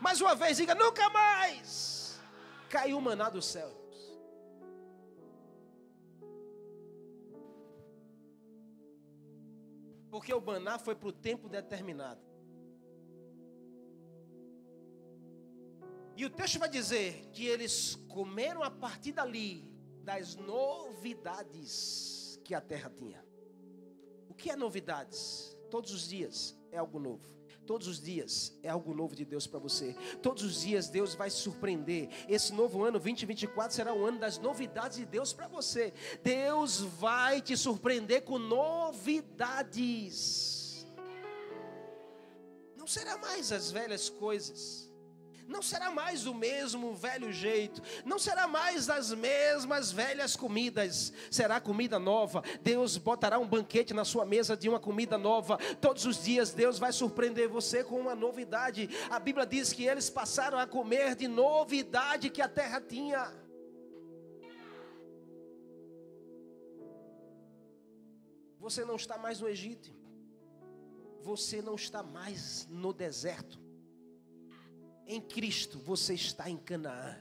Mais 0.00 0.20
uma 0.20 0.34
vez, 0.34 0.56
diga, 0.56 0.74
nunca 0.74 1.08
mais. 1.10 2.18
Caiu 2.68 2.98
o 2.98 3.02
maná 3.02 3.28
do 3.30 3.40
céu. 3.40 3.85
Porque 10.16 10.32
o 10.32 10.40
maná 10.40 10.78
foi 10.78 10.94
para 10.94 11.10
o 11.10 11.12
tempo 11.12 11.46
determinado. 11.46 12.22
E 16.16 16.24
o 16.24 16.30
texto 16.30 16.58
vai 16.58 16.70
dizer 16.70 17.28
que 17.34 17.44
eles 17.44 17.96
comeram 18.08 18.62
a 18.62 18.70
partir 18.70 19.12
dali 19.12 19.70
das 20.02 20.34
novidades 20.34 22.40
que 22.42 22.54
a 22.54 22.62
terra 22.62 22.88
tinha. 22.88 23.22
O 24.26 24.34
que 24.34 24.50
é 24.50 24.56
novidades? 24.56 25.54
Todos 25.70 25.92
os 25.92 26.08
dias 26.08 26.58
é 26.72 26.78
algo 26.78 26.98
novo. 26.98 27.28
Todos 27.66 27.88
os 27.88 28.00
dias 28.00 28.56
é 28.62 28.68
algo 28.68 28.94
novo 28.94 29.16
de 29.16 29.24
Deus 29.24 29.46
para 29.46 29.58
você. 29.58 29.96
Todos 30.22 30.44
os 30.44 30.60
dias 30.60 30.88
Deus 30.88 31.14
vai 31.14 31.28
surpreender. 31.30 32.08
Esse 32.28 32.52
novo 32.52 32.84
ano 32.84 32.92
2024 32.92 33.74
será 33.74 33.92
o 33.92 34.06
ano 34.06 34.20
das 34.20 34.38
novidades 34.38 34.98
de 34.98 35.04
Deus 35.04 35.32
para 35.32 35.48
você. 35.48 35.92
Deus 36.22 36.80
vai 36.80 37.40
te 37.40 37.56
surpreender 37.56 38.22
com 38.22 38.38
novidades. 38.38 39.76
Não 42.76 42.86
será 42.86 43.18
mais 43.18 43.50
as 43.50 43.72
velhas 43.72 44.08
coisas 44.08 44.85
não 45.48 45.62
será 45.62 45.90
mais 45.90 46.26
o 46.26 46.34
mesmo 46.34 46.94
velho 46.94 47.32
jeito, 47.32 47.80
não 48.04 48.18
será 48.18 48.46
mais 48.46 48.90
as 48.90 49.12
mesmas 49.12 49.92
velhas 49.92 50.36
comidas, 50.36 51.12
será 51.30 51.60
comida 51.60 51.98
nova. 51.98 52.42
Deus 52.62 52.96
botará 52.96 53.38
um 53.38 53.46
banquete 53.46 53.94
na 53.94 54.04
sua 54.04 54.24
mesa 54.24 54.56
de 54.56 54.68
uma 54.68 54.80
comida 54.80 55.16
nova. 55.16 55.58
Todos 55.80 56.04
os 56.04 56.22
dias 56.22 56.52
Deus 56.52 56.78
vai 56.78 56.92
surpreender 56.92 57.48
você 57.48 57.84
com 57.84 58.00
uma 58.00 58.14
novidade. 58.14 58.88
A 59.10 59.18
Bíblia 59.18 59.46
diz 59.46 59.72
que 59.72 59.84
eles 59.84 60.10
passaram 60.10 60.58
a 60.58 60.66
comer 60.66 61.14
de 61.14 61.28
novidade 61.28 62.30
que 62.30 62.42
a 62.42 62.48
terra 62.48 62.80
tinha. 62.80 63.32
Você 68.58 68.84
não 68.84 68.96
está 68.96 69.16
mais 69.16 69.40
no 69.40 69.48
Egito, 69.48 69.94
você 71.22 71.62
não 71.62 71.76
está 71.76 72.02
mais 72.02 72.66
no 72.68 72.92
deserto. 72.92 73.65
Em 75.06 75.20
Cristo 75.20 75.78
você 75.78 76.14
está 76.14 76.50
em 76.50 76.56
Canaã. 76.56 77.16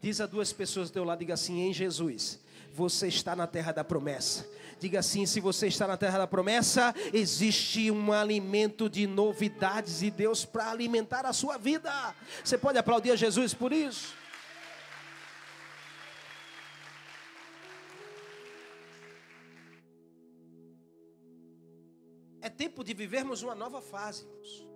Diz 0.00 0.20
a 0.20 0.26
duas 0.26 0.52
pessoas 0.52 0.88
do 0.88 0.94
teu 0.94 1.04
lado, 1.04 1.18
diga 1.18 1.34
assim: 1.34 1.60
em 1.60 1.74
Jesus, 1.74 2.40
você 2.72 3.08
está 3.08 3.36
na 3.36 3.46
terra 3.46 3.72
da 3.72 3.84
promessa. 3.84 4.48
Diga 4.80 5.00
assim: 5.00 5.26
se 5.26 5.40
você 5.40 5.66
está 5.66 5.86
na 5.86 5.96
terra 5.96 6.18
da 6.18 6.26
promessa, 6.26 6.94
existe 7.12 7.90
um 7.90 8.12
alimento 8.12 8.88
de 8.88 9.06
novidades 9.06 9.98
de 9.98 10.10
Deus 10.10 10.44
para 10.44 10.70
alimentar 10.70 11.26
a 11.26 11.32
sua 11.32 11.58
vida. 11.58 12.14
Você 12.42 12.56
pode 12.56 12.78
aplaudir 12.78 13.10
a 13.10 13.16
Jesus 13.16 13.52
por 13.52 13.72
isso? 13.72 14.14
É 22.40 22.48
tempo 22.48 22.82
de 22.82 22.94
vivermos 22.94 23.42
uma 23.42 23.54
nova 23.54 23.82
fase, 23.82 24.22
irmãos. 24.22 24.67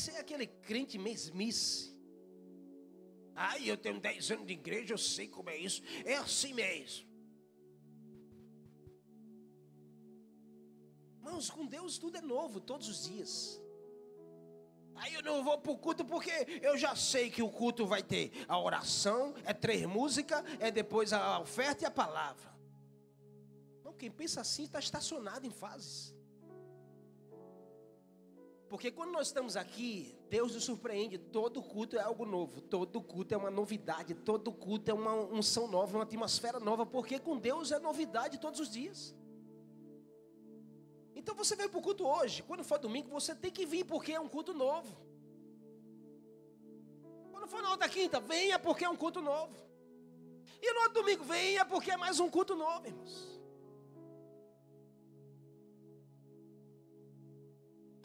De 0.00 0.06
ser 0.06 0.16
aquele 0.16 0.46
crente 0.46 0.96
mesmice. 0.96 1.94
Ai, 3.34 3.70
eu 3.70 3.76
tenho 3.76 4.00
10 4.00 4.30
anos 4.30 4.46
de 4.46 4.54
igreja, 4.54 4.94
eu 4.94 4.98
sei 4.98 5.28
como 5.28 5.50
é 5.50 5.58
isso. 5.58 5.82
É 6.06 6.16
assim 6.16 6.54
mesmo. 6.54 7.06
Irmãos, 11.16 11.50
com 11.50 11.66
Deus 11.66 11.98
tudo 11.98 12.16
é 12.16 12.22
novo, 12.22 12.62
todos 12.62 12.88
os 12.88 13.06
dias. 13.06 13.60
Aí 14.94 15.12
eu 15.12 15.22
não 15.22 15.44
vou 15.44 15.58
para 15.58 15.70
o 15.72 15.76
culto 15.76 16.02
porque 16.02 16.32
eu 16.62 16.78
já 16.78 16.96
sei 16.96 17.28
que 17.28 17.42
o 17.42 17.50
culto 17.50 17.84
vai 17.84 18.02
ter 18.02 18.32
a 18.48 18.58
oração, 18.58 19.34
é 19.44 19.52
três 19.52 19.84
músicas, 19.84 20.42
é 20.60 20.70
depois 20.70 21.12
a 21.12 21.38
oferta 21.40 21.84
e 21.84 21.86
a 21.86 21.90
palavra. 21.90 22.50
Não, 23.84 23.92
quem 23.92 24.10
pensa 24.10 24.40
assim 24.40 24.62
está 24.62 24.78
estacionado 24.78 25.46
em 25.46 25.50
fases. 25.50 26.18
Porque 28.70 28.88
quando 28.92 29.10
nós 29.10 29.26
estamos 29.26 29.56
aqui, 29.56 30.14
Deus 30.28 30.54
nos 30.54 30.62
surpreende. 30.62 31.18
Todo 31.18 31.60
culto 31.60 31.96
é 31.96 32.00
algo 32.00 32.24
novo, 32.24 32.60
todo 32.60 33.02
culto 33.02 33.34
é 33.34 33.36
uma 33.36 33.50
novidade, 33.50 34.14
todo 34.14 34.52
culto 34.52 34.88
é 34.92 34.94
uma 34.94 35.12
unção 35.12 35.66
nova, 35.66 35.98
uma 35.98 36.04
atmosfera 36.04 36.60
nova, 36.60 36.86
porque 36.86 37.18
com 37.18 37.36
Deus 37.36 37.72
é 37.72 37.80
novidade 37.80 38.38
todos 38.38 38.60
os 38.60 38.70
dias. 38.70 39.12
Então 41.16 41.34
você 41.34 41.56
veio 41.56 41.68
para 41.68 41.80
o 41.80 41.82
culto 41.82 42.06
hoje, 42.06 42.44
quando 42.44 42.62
for 42.62 42.78
domingo, 42.78 43.10
você 43.10 43.34
tem 43.34 43.50
que 43.50 43.66
vir 43.66 43.84
porque 43.84 44.12
é 44.12 44.20
um 44.20 44.28
culto 44.28 44.54
novo. 44.54 44.96
Quando 47.32 47.48
for 47.48 47.60
na 47.60 47.72
outra 47.72 47.88
quinta, 47.88 48.20
venha 48.20 48.56
porque 48.56 48.84
é 48.84 48.88
um 48.88 48.96
culto 48.96 49.20
novo. 49.20 49.52
E 50.62 50.72
no 50.72 50.80
outro 50.82 51.02
domingo, 51.02 51.24
venha 51.24 51.64
porque 51.64 51.90
é 51.90 51.96
mais 51.96 52.20
um 52.20 52.30
culto 52.30 52.54
novo, 52.54 52.86
irmãos. 52.86 53.29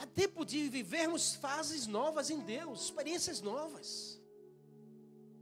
É 0.05 0.07
tempo 0.07 0.45
de 0.45 0.69
vivermos 0.69 1.33
fases 1.33 1.87
novas 1.87 2.29
em 2.29 2.39
Deus, 2.39 2.83
experiências 2.83 3.41
novas. 3.41 4.21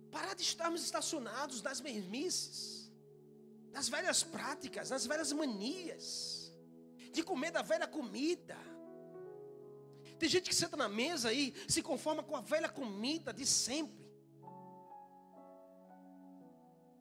Parar 0.09 0.33
de 0.35 0.43
estarmos 0.43 0.81
estacionados 0.81 1.61
nas 1.61 1.81
mesmices, 1.81 2.89
nas 3.71 3.89
velhas 3.89 4.23
práticas, 4.23 4.89
nas 4.89 5.05
velhas 5.05 5.33
manias, 5.33 6.53
de 7.11 7.21
comer 7.23 7.51
da 7.51 7.61
velha 7.61 7.87
comida. 7.87 8.57
Tem 10.17 10.29
gente 10.29 10.49
que 10.49 10.55
senta 10.55 10.77
na 10.77 10.87
mesa 10.87 11.33
e 11.33 11.53
se 11.67 11.81
conforma 11.81 12.23
com 12.23 12.35
a 12.35 12.41
velha 12.41 12.69
comida 12.69 13.33
de 13.33 13.45
sempre. 13.45 14.07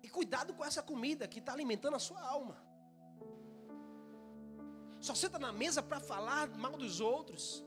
E 0.03 0.09
cuidado 0.09 0.53
com 0.53 0.65
essa 0.65 0.83
comida 0.83 1.29
que 1.29 1.39
está 1.39 1.53
alimentando 1.53 1.95
a 1.95 2.01
sua 2.01 2.21
alma 2.21 2.72
só 5.03 5.17
senta 5.17 5.37
na 5.37 5.53
mesa 5.53 5.83
para 5.83 5.99
falar 5.99 6.49
mal 6.51 6.77
dos 6.77 7.01
outros. 7.01 7.65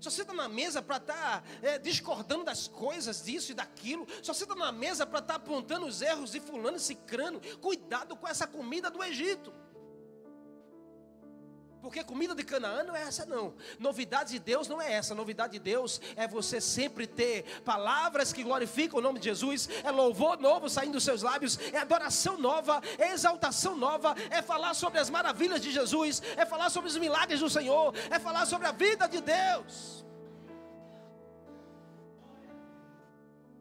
Só 0.00 0.08
senta 0.08 0.32
na 0.32 0.48
mesa 0.48 0.80
para 0.80 0.96
estar 0.96 1.42
tá, 1.42 1.44
é, 1.60 1.78
discordando 1.78 2.42
das 2.42 2.66
coisas, 2.66 3.22
disso 3.22 3.52
e 3.52 3.54
daquilo. 3.54 4.06
Só 4.22 4.32
senta 4.32 4.54
na 4.54 4.72
mesa 4.72 5.06
para 5.06 5.18
estar 5.18 5.34
tá 5.34 5.36
apontando 5.36 5.84
os 5.84 6.00
erros 6.00 6.32
de 6.32 6.40
fulano 6.40 6.78
e 6.78 6.80
cicrano. 6.80 7.38
Cuidado 7.60 8.16
com 8.16 8.26
essa 8.26 8.46
comida 8.46 8.90
do 8.90 9.04
Egito. 9.04 9.52
Porque 11.86 12.02
comida 12.02 12.34
de 12.34 12.42
Canaã 12.42 12.82
não 12.82 12.96
é 12.96 13.02
essa, 13.02 13.24
não. 13.24 13.54
Novidade 13.78 14.32
de 14.32 14.40
Deus 14.40 14.66
não 14.66 14.82
é 14.82 14.92
essa. 14.92 15.14
Novidade 15.14 15.52
de 15.52 15.60
Deus 15.60 16.00
é 16.16 16.26
você 16.26 16.60
sempre 16.60 17.06
ter 17.06 17.44
palavras 17.64 18.32
que 18.32 18.42
glorificam 18.42 18.98
o 18.98 19.02
nome 19.02 19.20
de 19.20 19.26
Jesus. 19.26 19.68
É 19.84 19.90
louvor 19.92 20.40
novo 20.40 20.68
saindo 20.68 20.94
dos 20.94 21.04
seus 21.04 21.22
lábios. 21.22 21.56
É 21.72 21.78
adoração 21.78 22.36
nova. 22.38 22.82
É 22.98 23.12
exaltação 23.12 23.76
nova. 23.76 24.16
É 24.30 24.42
falar 24.42 24.74
sobre 24.74 24.98
as 24.98 25.08
maravilhas 25.08 25.60
de 25.60 25.70
Jesus. 25.70 26.20
É 26.36 26.44
falar 26.44 26.70
sobre 26.70 26.90
os 26.90 26.96
milagres 26.96 27.38
do 27.38 27.48
Senhor. 27.48 27.94
É 28.10 28.18
falar 28.18 28.46
sobre 28.46 28.66
a 28.66 28.72
vida 28.72 29.06
de 29.06 29.20
Deus. 29.20 30.04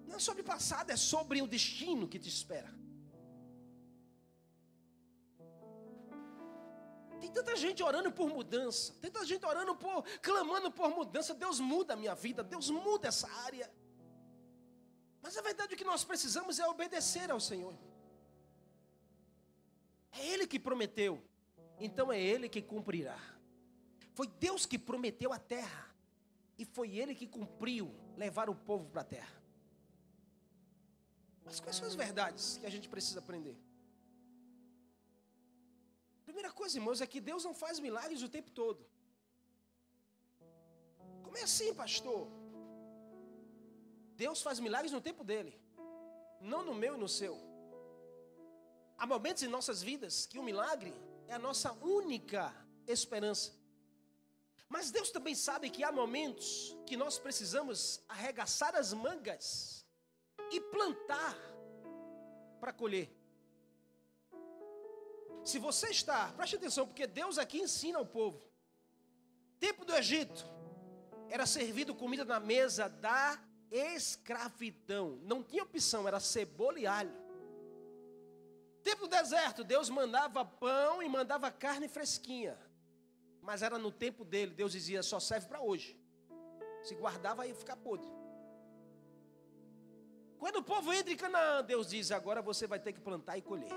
Não 0.08 0.16
é 0.16 0.20
sobre 0.20 0.42
o 0.42 0.46
passado, 0.46 0.90
é 0.90 0.98
sobre 0.98 1.44
o 1.44 1.48
destino 1.48 2.08
que 2.08 2.18
te 2.18 2.28
espera. 2.28 2.74
Tem 7.20 7.32
tanta 7.32 7.56
gente 7.56 7.82
orando 7.82 8.12
por 8.12 8.30
mudança, 8.30 8.94
tem 9.02 9.10
tanta 9.10 9.26
gente 9.26 9.46
orando 9.46 9.76
por, 9.76 10.04
clamando 10.22 10.72
por 10.72 10.90
mudança. 10.90 11.34
Deus 11.34 11.60
muda 11.60 11.94
a 11.94 11.98
minha 11.98 12.14
vida, 12.16 12.44
Deus 12.44 12.70
muda 12.70 13.08
essa 13.08 13.30
área. 13.44 13.72
Mas 15.22 15.38
a 15.38 15.42
verdade 15.42 15.74
é 15.74 15.78
que 15.78 15.84
nós 15.84 16.04
precisamos 16.04 16.60
é 16.60 16.68
obedecer 16.68 17.32
ao 17.32 17.40
Senhor. 17.40 17.76
É 20.12 20.26
Ele 20.28 20.46
que 20.46 20.60
prometeu, 20.60 21.22
então 21.80 22.12
é 22.12 22.22
Ele 22.22 22.48
que 22.48 22.62
cumprirá. 22.62 23.18
Foi 24.14 24.28
Deus 24.28 24.66
que 24.66 24.78
prometeu 24.78 25.34
a 25.34 25.40
terra, 25.40 25.94
e 26.58 26.64
foi 26.64 26.98
Ele 26.98 27.14
que 27.16 27.28
cumpriu 27.28 27.94
levar 28.16 28.50
o 28.50 28.56
povo 28.56 28.90
para 28.90 29.02
a 29.02 29.06
terra. 29.06 29.42
Mas 31.44 31.60
quais 31.60 31.76
são 31.76 31.88
as 31.88 31.96
verdades 31.96 32.58
que 32.58 32.66
a 32.66 32.70
gente 32.70 32.88
precisa 32.88 33.20
aprender? 33.20 33.58
Primeira 36.36 36.54
coisa, 36.62 36.78
irmãos, 36.78 37.00
é 37.00 37.08
que 37.08 37.22
Deus 37.22 37.46
não 37.46 37.54
faz 37.54 37.80
milagres 37.80 38.22
o 38.22 38.28
tempo 38.28 38.52
todo. 38.52 38.86
Como 41.24 41.38
é 41.38 41.44
assim, 41.44 41.74
pastor? 41.74 42.28
Deus 44.18 44.42
faz 44.42 44.60
milagres 44.60 44.92
no 44.92 45.00
tempo 45.00 45.24
dele, 45.24 45.58
não 46.42 46.62
no 46.62 46.74
meu 46.74 46.96
e 46.96 46.98
no 46.98 47.08
seu. 47.08 47.38
Há 48.98 49.08
momentos 49.08 49.44
em 49.44 49.48
nossas 49.48 49.82
vidas 49.82 50.26
que 50.26 50.38
o 50.38 50.44
milagre 50.44 50.94
é 51.30 51.36
a 51.36 51.40
nossa 51.40 51.72
única 52.02 52.54
esperança. 52.86 53.54
Mas 54.68 54.92
Deus 54.92 55.12
também 55.12 55.36
sabe 55.36 55.70
que 55.70 55.86
há 55.86 55.92
momentos 56.04 56.78
que 56.86 56.98
nós 56.98 57.18
precisamos 57.18 58.04
arregaçar 58.10 58.76
as 58.76 58.92
mangas 58.92 59.86
e 60.52 60.60
plantar 60.60 61.38
para 62.60 62.74
colher. 62.74 63.10
Se 65.44 65.60
você 65.60 65.90
está, 65.90 66.32
preste 66.34 66.56
atenção, 66.56 66.88
porque 66.88 67.06
Deus 67.06 67.38
aqui 67.38 67.60
ensina 67.60 68.00
ao 68.00 68.06
povo. 68.06 68.42
Tempo 69.60 69.86
do 69.86 69.96
Egito 69.96 70.46
era 71.30 71.46
servido 71.46 71.94
comida 71.94 72.26
na 72.26 72.40
mesa 72.40 72.88
da 72.88 73.40
escravidão. 73.72 75.20
Não 75.24 75.44
tinha 75.44 75.64
opção, 75.64 76.08
era 76.08 76.20
cebola 76.20 76.80
e 76.80 76.88
alho. 76.88 77.14
Tempo 78.84 79.08
do 79.08 79.10
deserto, 79.10 79.64
Deus 79.64 79.90
mandava 79.90 80.46
pão 80.46 81.02
e 81.02 81.10
mandava 81.10 81.52
carne 81.52 81.88
fresquinha. 81.88 82.58
Mas 83.42 83.62
era 83.62 83.78
no 83.78 83.92
tempo 83.92 84.24
dele, 84.24 84.54
Deus 84.54 84.72
dizia, 84.72 85.02
só 85.04 85.20
serve 85.20 85.48
para 85.48 85.62
hoje. 85.62 86.00
Se 86.84 86.94
guardava, 86.96 87.48
ia 87.48 87.56
ficar 87.56 87.76
podre. 87.76 88.08
Quando 90.38 90.58
o 90.58 90.64
povo 90.64 90.94
entra 90.94 91.12
em 91.12 91.18
Canaã, 91.18 91.64
Deus 91.64 91.88
diz: 91.88 92.12
agora 92.12 92.42
você 92.42 92.68
vai 92.68 92.80
ter 92.80 92.94
que 92.94 93.00
plantar 93.00 93.38
e 93.38 93.42
colher. 93.42 93.72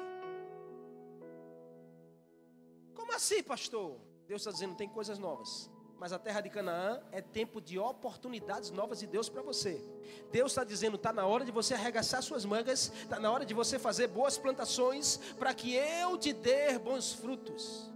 Assim, 3.19 3.43
pastor? 3.43 3.97
Deus 4.29 4.43
está 4.43 4.53
dizendo: 4.53 4.77
tem 4.77 4.89
coisas 4.89 5.19
novas. 5.19 5.69
Mas 5.99 6.13
a 6.13 6.21
terra 6.21 6.41
de 6.41 6.49
Canaã 6.49 7.03
é 7.11 7.21
tempo 7.21 7.61
de 7.61 7.77
oportunidades 7.77 8.71
novas 8.71 9.01
de 9.01 9.09
Deus 9.09 9.29
para 9.29 9.43
você. 9.43 9.85
Deus 10.31 10.53
está 10.53 10.63
dizendo: 10.63 10.95
está 10.95 11.13
na 11.13 11.27
hora 11.27 11.45
de 11.45 11.51
você 11.51 11.75
arregaçar 11.75 12.23
suas 12.23 12.45
mangas, 12.45 12.93
está 13.03 13.19
na 13.19 13.29
hora 13.29 13.45
de 13.45 13.53
você 13.53 13.77
fazer 13.77 14.07
boas 14.07 14.39
plantações, 14.39 15.17
para 15.37 15.53
que 15.53 15.75
eu 15.75 16.17
te 16.17 16.33
dê 16.33 16.79
bons 16.79 17.13
frutos. 17.13 17.91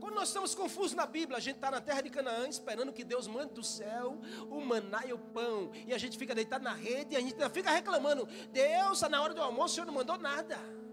Quando 0.00 0.14
nós 0.14 0.28
estamos 0.28 0.54
confusos 0.54 0.94
na 0.94 1.04
Bíblia, 1.04 1.36
a 1.36 1.40
gente 1.40 1.56
está 1.56 1.70
na 1.70 1.82
terra 1.82 2.00
de 2.00 2.08
Canaã 2.08 2.48
esperando 2.48 2.94
que 2.94 3.04
Deus 3.04 3.26
mande 3.26 3.52
do 3.52 3.62
céu 3.62 4.18
o 4.48 4.58
maná 4.62 5.04
e 5.04 5.12
o 5.12 5.18
pão, 5.18 5.70
e 5.86 5.92
a 5.92 5.98
gente 5.98 6.16
fica 6.16 6.34
deitado 6.34 6.64
na 6.64 6.72
rede 6.72 7.12
e 7.12 7.16
a 7.18 7.20
gente 7.20 7.36
fica 7.50 7.70
reclamando: 7.70 8.24
Deus, 8.50 8.92
está 8.92 9.08
na 9.10 9.20
hora 9.20 9.34
do 9.34 9.42
almoço, 9.42 9.72
o 9.72 9.74
Senhor 9.74 9.86
não 9.86 9.92
mandou 9.92 10.16
nada. 10.16 10.85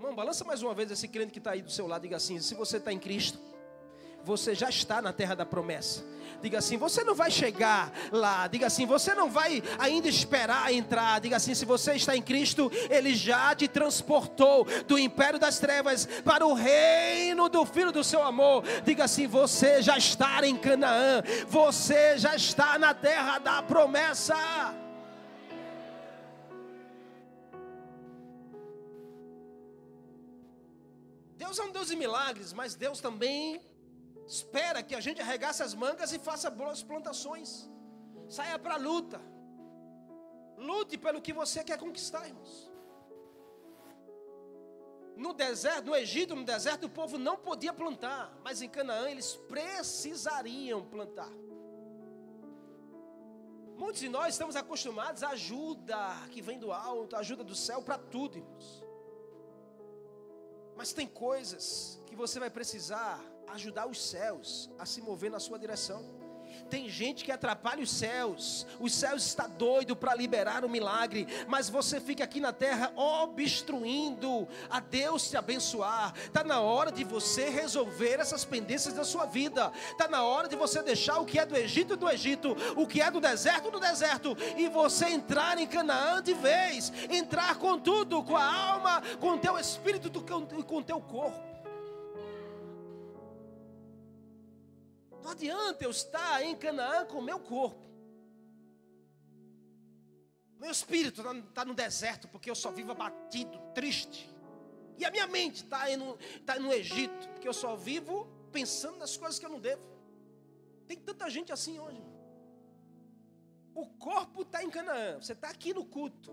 Irmão, 0.00 0.14
balança 0.14 0.44
mais 0.44 0.62
uma 0.62 0.72
vez 0.72 0.90
esse 0.90 1.06
crente 1.06 1.30
que 1.30 1.38
está 1.38 1.50
aí 1.50 1.60
do 1.60 1.70
seu 1.70 1.86
lado. 1.86 2.00
Diga 2.00 2.16
assim: 2.16 2.40
se 2.40 2.54
você 2.54 2.78
está 2.78 2.90
em 2.90 2.98
Cristo, 2.98 3.38
você 4.24 4.54
já 4.54 4.70
está 4.70 5.02
na 5.02 5.12
terra 5.12 5.34
da 5.34 5.44
promessa. 5.44 6.02
Diga 6.40 6.56
assim: 6.56 6.78
você 6.78 7.04
não 7.04 7.14
vai 7.14 7.30
chegar 7.30 7.92
lá. 8.10 8.46
Diga 8.46 8.68
assim: 8.68 8.86
você 8.86 9.14
não 9.14 9.30
vai 9.30 9.62
ainda 9.78 10.08
esperar 10.08 10.72
entrar. 10.72 11.20
Diga 11.20 11.36
assim: 11.36 11.54
se 11.54 11.66
você 11.66 11.96
está 11.96 12.16
em 12.16 12.22
Cristo, 12.22 12.72
Ele 12.88 13.14
já 13.14 13.54
te 13.54 13.68
transportou 13.68 14.66
do 14.88 14.98
império 14.98 15.38
das 15.38 15.58
trevas 15.58 16.08
para 16.24 16.46
o 16.46 16.54
reino 16.54 17.50
do 17.50 17.66
Filho 17.66 17.92
do 17.92 18.02
seu 18.02 18.22
amor. 18.22 18.64
Diga 18.82 19.04
assim: 19.04 19.26
você 19.26 19.82
já 19.82 19.98
está 19.98 20.40
em 20.46 20.56
Canaã. 20.56 21.22
Você 21.46 22.16
já 22.16 22.34
está 22.34 22.78
na 22.78 22.94
terra 22.94 23.38
da 23.38 23.62
promessa. 23.62 24.34
Deus 31.50 31.58
é 31.58 31.64
um 31.64 31.72
Deus 31.72 31.88
de 31.88 31.96
milagres, 31.96 32.52
mas 32.52 32.76
Deus 32.76 33.00
também 33.00 33.60
espera 34.24 34.84
que 34.84 34.94
a 34.94 35.00
gente 35.00 35.20
arregace 35.20 35.64
as 35.64 35.74
mangas 35.74 36.12
e 36.12 36.18
faça 36.20 36.48
boas 36.48 36.80
plantações. 36.80 37.68
Saia 38.28 38.56
para 38.56 38.74
a 38.74 38.76
luta. 38.76 39.20
Lute 40.56 40.96
pelo 40.96 41.20
que 41.20 41.32
você 41.32 41.64
quer 41.64 41.76
conquistar, 41.76 42.28
irmãos. 42.28 42.70
No 45.16 45.32
deserto, 45.32 45.86
no 45.86 45.96
Egito, 45.96 46.36
no 46.36 46.44
deserto, 46.44 46.84
o 46.86 46.88
povo 46.88 47.18
não 47.18 47.36
podia 47.36 47.72
plantar, 47.72 48.32
mas 48.44 48.62
em 48.62 48.68
Canaã 48.68 49.10
eles 49.10 49.34
precisariam 49.48 50.84
plantar. 50.84 51.32
Muitos 53.76 54.02
de 54.02 54.08
nós 54.08 54.34
estamos 54.34 54.54
acostumados 54.54 55.24
à 55.24 55.30
ajuda 55.30 55.98
que 56.30 56.40
vem 56.40 56.60
do 56.60 56.70
alto, 56.70 57.16
a 57.16 57.18
ajuda 57.18 57.42
do 57.42 57.56
céu 57.56 57.82
para 57.82 57.98
tudo, 57.98 58.38
irmãos. 58.38 58.89
Mas 60.80 60.94
tem 60.94 61.06
coisas 61.06 62.00
que 62.06 62.16
você 62.16 62.40
vai 62.40 62.48
precisar 62.48 63.22
ajudar 63.48 63.86
os 63.86 64.02
céus 64.02 64.70
a 64.78 64.86
se 64.86 65.02
mover 65.02 65.30
na 65.30 65.38
sua 65.38 65.58
direção. 65.58 66.02
Tem 66.68 66.88
gente 66.88 67.24
que 67.24 67.32
atrapalha 67.32 67.82
os 67.82 67.90
céus. 67.90 68.66
Os 68.78 68.94
céus 68.94 69.24
está 69.24 69.46
doido 69.46 69.96
para 69.96 70.14
liberar 70.14 70.64
o 70.64 70.68
milagre, 70.68 71.26
mas 71.46 71.68
você 71.68 72.00
fica 72.00 72.24
aqui 72.24 72.40
na 72.40 72.52
terra 72.52 72.92
obstruindo 72.96 74.48
a 74.68 74.80
Deus 74.80 75.28
te 75.28 75.36
abençoar. 75.36 76.12
Tá 76.32 76.44
na 76.44 76.60
hora 76.60 76.92
de 76.92 77.04
você 77.04 77.48
resolver 77.48 78.20
essas 78.20 78.44
pendências 78.44 78.94
da 78.94 79.04
sua 79.04 79.26
vida. 79.26 79.72
Tá 79.96 80.08
na 80.08 80.22
hora 80.22 80.48
de 80.48 80.56
você 80.56 80.82
deixar 80.82 81.18
o 81.18 81.24
que 81.24 81.38
é 81.38 81.46
do 81.46 81.56
Egito 81.56 81.96
do 81.96 82.08
Egito, 82.08 82.56
o 82.76 82.86
que 82.86 83.00
é 83.00 83.10
do 83.10 83.20
deserto 83.20 83.70
do 83.70 83.80
deserto 83.80 84.36
e 84.56 84.68
você 84.68 85.06
entrar 85.06 85.58
em 85.58 85.66
Canaã 85.66 86.22
de 86.22 86.34
vez, 86.34 86.92
entrar 87.10 87.56
com 87.56 87.78
tudo, 87.78 88.22
com 88.22 88.36
a 88.36 88.44
alma, 88.44 89.02
com 89.18 89.38
teu 89.38 89.58
espírito 89.58 90.10
e 90.58 90.62
com 90.62 90.82
teu 90.82 91.00
corpo. 91.00 91.49
Não 95.22 95.30
adianta 95.30 95.84
eu 95.84 95.90
estar 95.90 96.42
em 96.42 96.56
Canaã 96.56 97.04
com 97.04 97.18
o 97.18 97.22
meu 97.22 97.38
corpo. 97.38 97.88
Meu 100.58 100.70
espírito 100.70 101.20
está 101.20 101.34
tá 101.54 101.64
no 101.64 101.74
deserto 101.74 102.28
porque 102.28 102.50
eu 102.50 102.54
só 102.54 102.70
vivo 102.70 102.92
abatido, 102.92 103.58
triste. 103.74 104.30
E 104.98 105.04
a 105.04 105.10
minha 105.10 105.26
mente 105.26 105.64
está 105.64 105.84
tá 106.44 106.58
no 106.58 106.72
Egito 106.72 107.28
porque 107.30 107.48
eu 107.48 107.54
só 107.54 107.74
vivo 107.74 108.28
pensando 108.52 108.98
nas 108.98 109.16
coisas 109.16 109.38
que 109.38 109.46
eu 109.46 109.50
não 109.50 109.58
devo. 109.58 109.82
Tem 110.86 110.98
tanta 110.98 111.30
gente 111.30 111.52
assim 111.52 111.78
hoje. 111.78 112.02
O 113.74 113.86
corpo 113.86 114.42
está 114.42 114.62
em 114.62 114.68
Canaã. 114.68 115.18
Você 115.18 115.32
está 115.32 115.48
aqui 115.48 115.72
no 115.72 115.86
culto. 115.86 116.30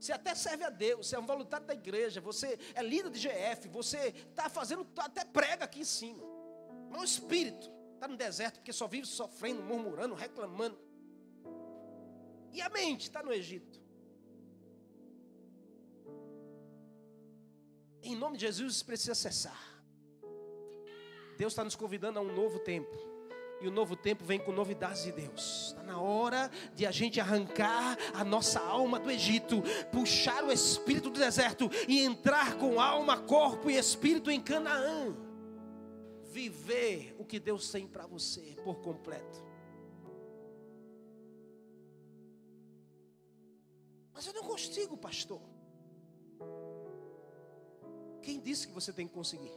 Você 0.00 0.12
até 0.12 0.34
serve 0.34 0.64
a 0.64 0.70
Deus. 0.70 1.08
Você 1.08 1.16
é 1.16 1.18
um 1.18 1.26
voluntário 1.26 1.66
da 1.66 1.74
igreja. 1.74 2.20
Você 2.20 2.58
é 2.74 2.82
líder 2.82 3.10
de 3.10 3.18
GF. 3.18 3.68
Você 3.68 4.14
está 4.30 4.48
fazendo 4.48 4.86
até 4.96 5.24
prega 5.24 5.64
aqui 5.64 5.80
em 5.80 5.84
cima. 5.84 6.22
Mas 6.88 7.00
o 7.00 7.04
espírito 7.04 7.75
Está 8.06 8.12
no 8.12 8.16
deserto 8.16 8.54
porque 8.58 8.72
só 8.72 8.86
vive 8.86 9.04
sofrendo, 9.04 9.62
murmurando, 9.62 10.14
reclamando. 10.14 10.78
E 12.52 12.62
a 12.62 12.68
mente 12.68 13.08
está 13.08 13.20
no 13.20 13.32
Egito. 13.32 13.80
Em 18.00 18.14
nome 18.14 18.36
de 18.36 18.46
Jesus, 18.46 18.76
isso 18.76 18.86
precisa 18.86 19.14
cessar. 19.14 19.60
Deus 21.36 21.52
está 21.52 21.64
nos 21.64 21.74
convidando 21.74 22.20
a 22.20 22.22
um 22.22 22.32
novo 22.32 22.60
tempo. 22.60 22.96
E 23.60 23.66
o 23.66 23.72
novo 23.72 23.96
tempo 23.96 24.24
vem 24.24 24.38
com 24.38 24.52
novidades 24.52 25.02
de 25.02 25.10
Deus. 25.10 25.68
Está 25.68 25.82
na 25.82 26.00
hora 26.00 26.48
de 26.76 26.86
a 26.86 26.92
gente 26.92 27.18
arrancar 27.18 27.98
a 28.14 28.22
nossa 28.22 28.60
alma 28.60 29.00
do 29.00 29.10
Egito, 29.10 29.64
puxar 29.90 30.44
o 30.44 30.52
espírito 30.52 31.10
do 31.10 31.18
deserto 31.18 31.68
e 31.88 31.98
entrar 32.02 32.56
com 32.56 32.80
alma, 32.80 33.18
corpo 33.22 33.68
e 33.68 33.76
espírito 33.76 34.30
em 34.30 34.40
Canaã 34.40 35.25
viver 36.36 37.16
o 37.18 37.24
que 37.24 37.40
Deus 37.40 37.70
tem 37.70 37.86
para 37.88 38.06
você 38.06 38.56
por 38.62 38.76
completo. 38.82 39.38
Mas 44.12 44.26
eu 44.26 44.34
não 44.34 44.42
consigo, 44.42 44.98
pastor. 44.98 45.40
Quem 48.22 48.38
disse 48.38 48.66
que 48.68 48.74
você 48.74 48.92
tem 48.92 49.08
que 49.08 49.14
conseguir? 49.14 49.56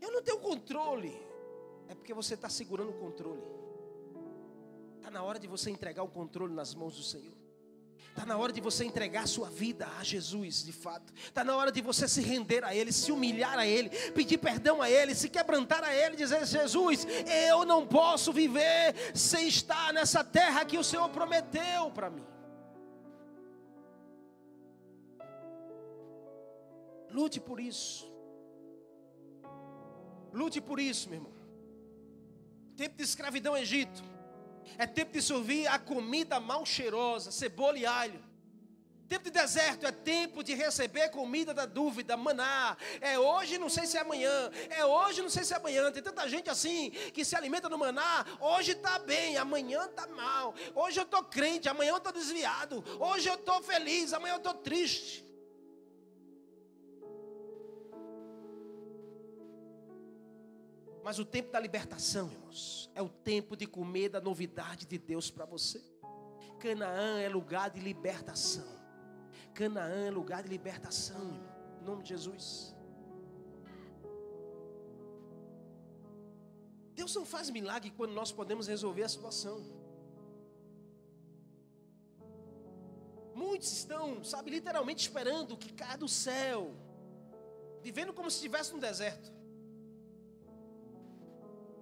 Eu 0.00 0.12
não 0.12 0.22
tenho 0.22 0.38
controle. 0.38 1.14
É 1.88 1.94
porque 1.94 2.14
você 2.14 2.34
está 2.34 2.48
segurando 2.48 2.90
o 2.90 2.98
controle. 3.04 3.42
Está 4.98 5.10
na 5.10 5.22
hora 5.22 5.38
de 5.38 5.48
você 5.48 5.68
entregar 5.70 6.04
o 6.04 6.08
controle 6.08 6.54
nas 6.54 6.74
mãos 6.74 6.96
do 6.96 7.02
Senhor. 7.02 7.35
Está 8.16 8.24
na 8.24 8.38
hora 8.38 8.50
de 8.50 8.62
você 8.62 8.82
entregar 8.82 9.24
a 9.24 9.26
sua 9.26 9.50
vida 9.50 9.86
a 10.00 10.02
Jesus, 10.02 10.64
de 10.64 10.72
fato. 10.72 11.12
Está 11.14 11.44
na 11.44 11.54
hora 11.54 11.70
de 11.70 11.82
você 11.82 12.08
se 12.08 12.22
render 12.22 12.64
a 12.64 12.74
Ele, 12.74 12.90
se 12.90 13.12
humilhar 13.12 13.58
a 13.58 13.66
Ele, 13.66 13.90
pedir 14.12 14.38
perdão 14.38 14.80
a 14.80 14.88
Ele, 14.88 15.14
se 15.14 15.28
quebrantar 15.28 15.84
a 15.84 15.94
Ele, 15.94 16.16
dizer: 16.16 16.46
Jesus, 16.46 17.06
eu 17.50 17.66
não 17.66 17.86
posso 17.86 18.32
viver 18.32 18.94
sem 19.14 19.46
estar 19.46 19.92
nessa 19.92 20.24
terra 20.24 20.64
que 20.64 20.78
o 20.78 20.82
Senhor 20.82 21.10
prometeu 21.10 21.90
para 21.90 22.08
mim. 22.08 22.24
Lute 27.10 27.38
por 27.38 27.60
isso. 27.60 28.10
Lute 30.32 30.58
por 30.58 30.80
isso, 30.80 31.10
meu 31.10 31.18
irmão. 31.18 31.32
Tempo 32.78 32.96
de 32.96 33.02
escravidão 33.02 33.54
Egito 33.54 34.15
é 34.78 34.86
tempo 34.86 35.12
de 35.12 35.22
servir 35.22 35.66
a 35.66 35.78
comida 35.78 36.40
mal 36.40 36.64
cheirosa, 36.64 37.30
cebola 37.30 37.78
e 37.78 37.86
alho. 37.86 38.26
Tempo 39.08 39.24
de 39.24 39.30
deserto 39.30 39.86
é 39.86 39.92
tempo 39.92 40.42
de 40.42 40.52
receber 40.54 41.10
comida 41.10 41.54
da 41.54 41.64
dúvida, 41.64 42.16
maná. 42.16 42.76
É 43.00 43.16
hoje, 43.16 43.56
não 43.56 43.68
sei 43.68 43.86
se 43.86 43.96
é 43.96 44.00
amanhã. 44.00 44.50
É 44.68 44.84
hoje, 44.84 45.22
não 45.22 45.30
sei 45.30 45.44
se 45.44 45.52
é 45.52 45.56
amanhã. 45.56 45.92
Tem 45.92 46.02
tanta 46.02 46.28
gente 46.28 46.50
assim 46.50 46.90
que 47.14 47.24
se 47.24 47.36
alimenta 47.36 47.68
no 47.68 47.78
maná. 47.78 48.26
Hoje 48.40 48.72
está 48.72 48.98
bem, 48.98 49.36
amanhã 49.36 49.84
está 49.84 50.08
mal. 50.08 50.54
Hoje 50.74 50.98
eu 50.98 51.04
estou 51.04 51.22
crente, 51.22 51.68
amanhã 51.68 51.90
eu 51.90 51.98
estou 51.98 52.12
desviado. 52.12 52.84
Hoje 52.98 53.28
eu 53.28 53.34
estou 53.34 53.62
feliz, 53.62 54.12
amanhã 54.12 54.34
eu 54.34 54.38
estou 54.38 54.54
triste. 54.54 55.25
Mas 61.06 61.20
o 61.20 61.24
tempo 61.24 61.52
da 61.52 61.60
libertação, 61.60 62.28
irmãos, 62.32 62.90
É 62.92 63.00
o 63.00 63.08
tempo 63.08 63.56
de 63.56 63.64
comer 63.64 64.08
da 64.08 64.20
novidade 64.20 64.86
de 64.86 64.98
Deus 64.98 65.30
para 65.30 65.44
você. 65.44 65.80
Canaã 66.58 67.20
é 67.20 67.28
lugar 67.28 67.70
de 67.70 67.78
libertação. 67.78 68.66
Canaã 69.54 70.06
é 70.06 70.10
lugar 70.10 70.42
de 70.42 70.48
libertação, 70.48 71.22
irmão. 71.28 71.78
Em 71.80 71.84
nome 71.84 72.02
de 72.02 72.08
Jesus. 72.08 72.74
Deus 76.92 77.14
não 77.14 77.24
faz 77.24 77.50
milagre 77.50 77.92
quando 77.92 78.12
nós 78.12 78.32
podemos 78.32 78.66
resolver 78.66 79.04
a 79.04 79.08
situação. 79.08 79.64
Muitos 83.32 83.70
estão, 83.70 84.24
sabe, 84.24 84.50
literalmente 84.50 85.02
esperando 85.02 85.56
que 85.56 85.72
caia 85.72 85.96
do 85.96 86.08
céu, 86.08 86.74
vivendo 87.80 88.12
como 88.12 88.28
se 88.28 88.38
estivesse 88.38 88.72
no 88.74 88.80
deserto. 88.80 89.35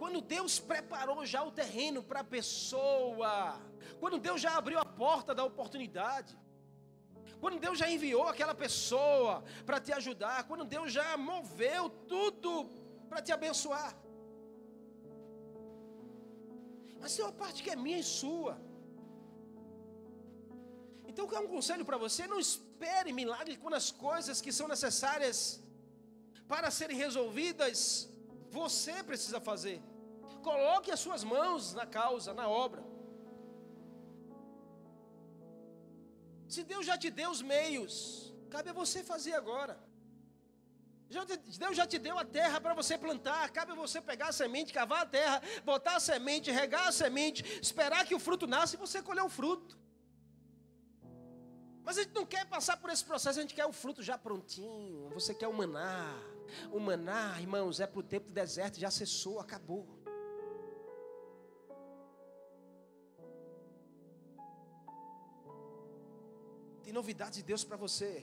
Quando 0.05 0.21
Deus 0.21 0.55
preparou 0.71 1.21
já 1.33 1.43
o 1.43 1.51
terreno 1.59 2.01
para 2.09 2.21
a 2.21 2.31
pessoa, 2.37 3.35
quando 4.01 4.17
Deus 4.27 4.39
já 4.45 4.51
abriu 4.61 4.79
a 4.79 4.85
porta 5.03 5.35
da 5.39 5.45
oportunidade, 5.51 6.33
quando 7.43 7.59
Deus 7.59 7.79
já 7.83 7.89
enviou 7.95 8.27
aquela 8.33 8.55
pessoa 8.55 9.43
para 9.69 9.79
te 9.87 9.93
ajudar, 9.99 10.39
quando 10.49 10.67
Deus 10.75 10.89
já 10.99 11.07
moveu 11.17 11.85
tudo 12.13 12.51
para 13.09 13.23
te 13.27 13.33
abençoar. 13.37 13.91
Mas 17.01 17.17
tem 17.17 17.25
uma 17.25 17.33
parte 17.45 17.63
que 17.63 17.71
é 17.71 17.77
minha 17.87 18.01
e 18.05 18.09
sua. 18.19 18.55
Então, 21.11 21.27
quer 21.27 21.41
um 21.47 21.51
conselho 21.57 21.87
para 21.91 22.03
você? 22.07 22.27
Não 22.35 22.39
espere 22.49 23.11
milagre 23.23 23.57
quando 23.57 23.81
as 23.83 23.91
coisas 23.91 24.43
que 24.43 24.53
são 24.53 24.69
necessárias 24.69 25.39
para 26.47 26.71
serem 26.71 26.99
resolvidas, 27.07 27.79
você 28.61 29.03
precisa 29.03 29.41
fazer. 29.51 29.81
Coloque 30.49 30.91
as 30.91 31.01
suas 31.01 31.23
mãos 31.25 31.73
na 31.79 31.87
causa, 31.87 32.33
na 32.41 32.47
obra. 32.49 32.83
Se 36.55 36.63
Deus 36.63 36.85
já 36.87 36.97
te 36.97 37.11
deu 37.11 37.31
os 37.31 37.43
meios, 37.43 38.33
cabe 38.55 38.69
a 38.71 38.73
você 38.73 39.03
fazer 39.03 39.35
agora. 39.43 39.77
Deus 41.59 41.77
já 41.77 41.87
te 41.87 41.99
deu 41.99 42.19
a 42.19 42.25
terra 42.25 42.61
para 42.61 42.75
você 42.75 42.99
plantar, 42.99 43.49
cabe 43.51 43.73
a 43.73 43.75
você 43.75 44.01
pegar 44.01 44.29
a 44.29 44.33
semente, 44.33 44.73
cavar 44.73 45.03
a 45.03 45.07
terra, 45.07 45.41
botar 45.65 45.97
a 45.97 46.01
semente, 46.01 46.51
regar 46.51 46.89
a 46.89 46.93
semente, 46.93 47.45
esperar 47.61 48.05
que 48.05 48.15
o 48.15 48.19
fruto 48.19 48.47
nasça 48.47 48.75
e 48.75 48.79
você 48.79 49.01
colher 49.03 49.23
o 49.23 49.29
fruto. 49.29 49.79
Mas 51.85 51.99
a 51.99 52.03
gente 52.03 52.15
não 52.15 52.27
quer 52.27 52.47
passar 52.47 52.77
por 52.79 52.91
esse 52.91 53.05
processo, 53.05 53.39
a 53.39 53.43
gente 53.43 53.55
quer 53.55 53.67
o 53.67 53.73
fruto 53.73 54.03
já 54.03 54.17
prontinho. 54.19 55.11
Você 55.11 55.35
quer 55.35 55.49
o 55.49 55.53
maná. 55.53 56.13
O 56.73 56.81
maná, 56.81 57.41
irmãos, 57.41 57.79
é 57.81 57.87
para 57.87 58.01
o 58.01 58.03
tempo 58.03 58.29
do 58.29 58.33
deserto, 58.33 58.81
já 58.81 58.91
cessou, 58.91 59.39
acabou. 59.39 59.94
Tem 66.95 67.03
novidade 67.03 67.35
de 67.39 67.43
Deus 67.43 67.65
para 67.65 67.77
você. 67.77 68.23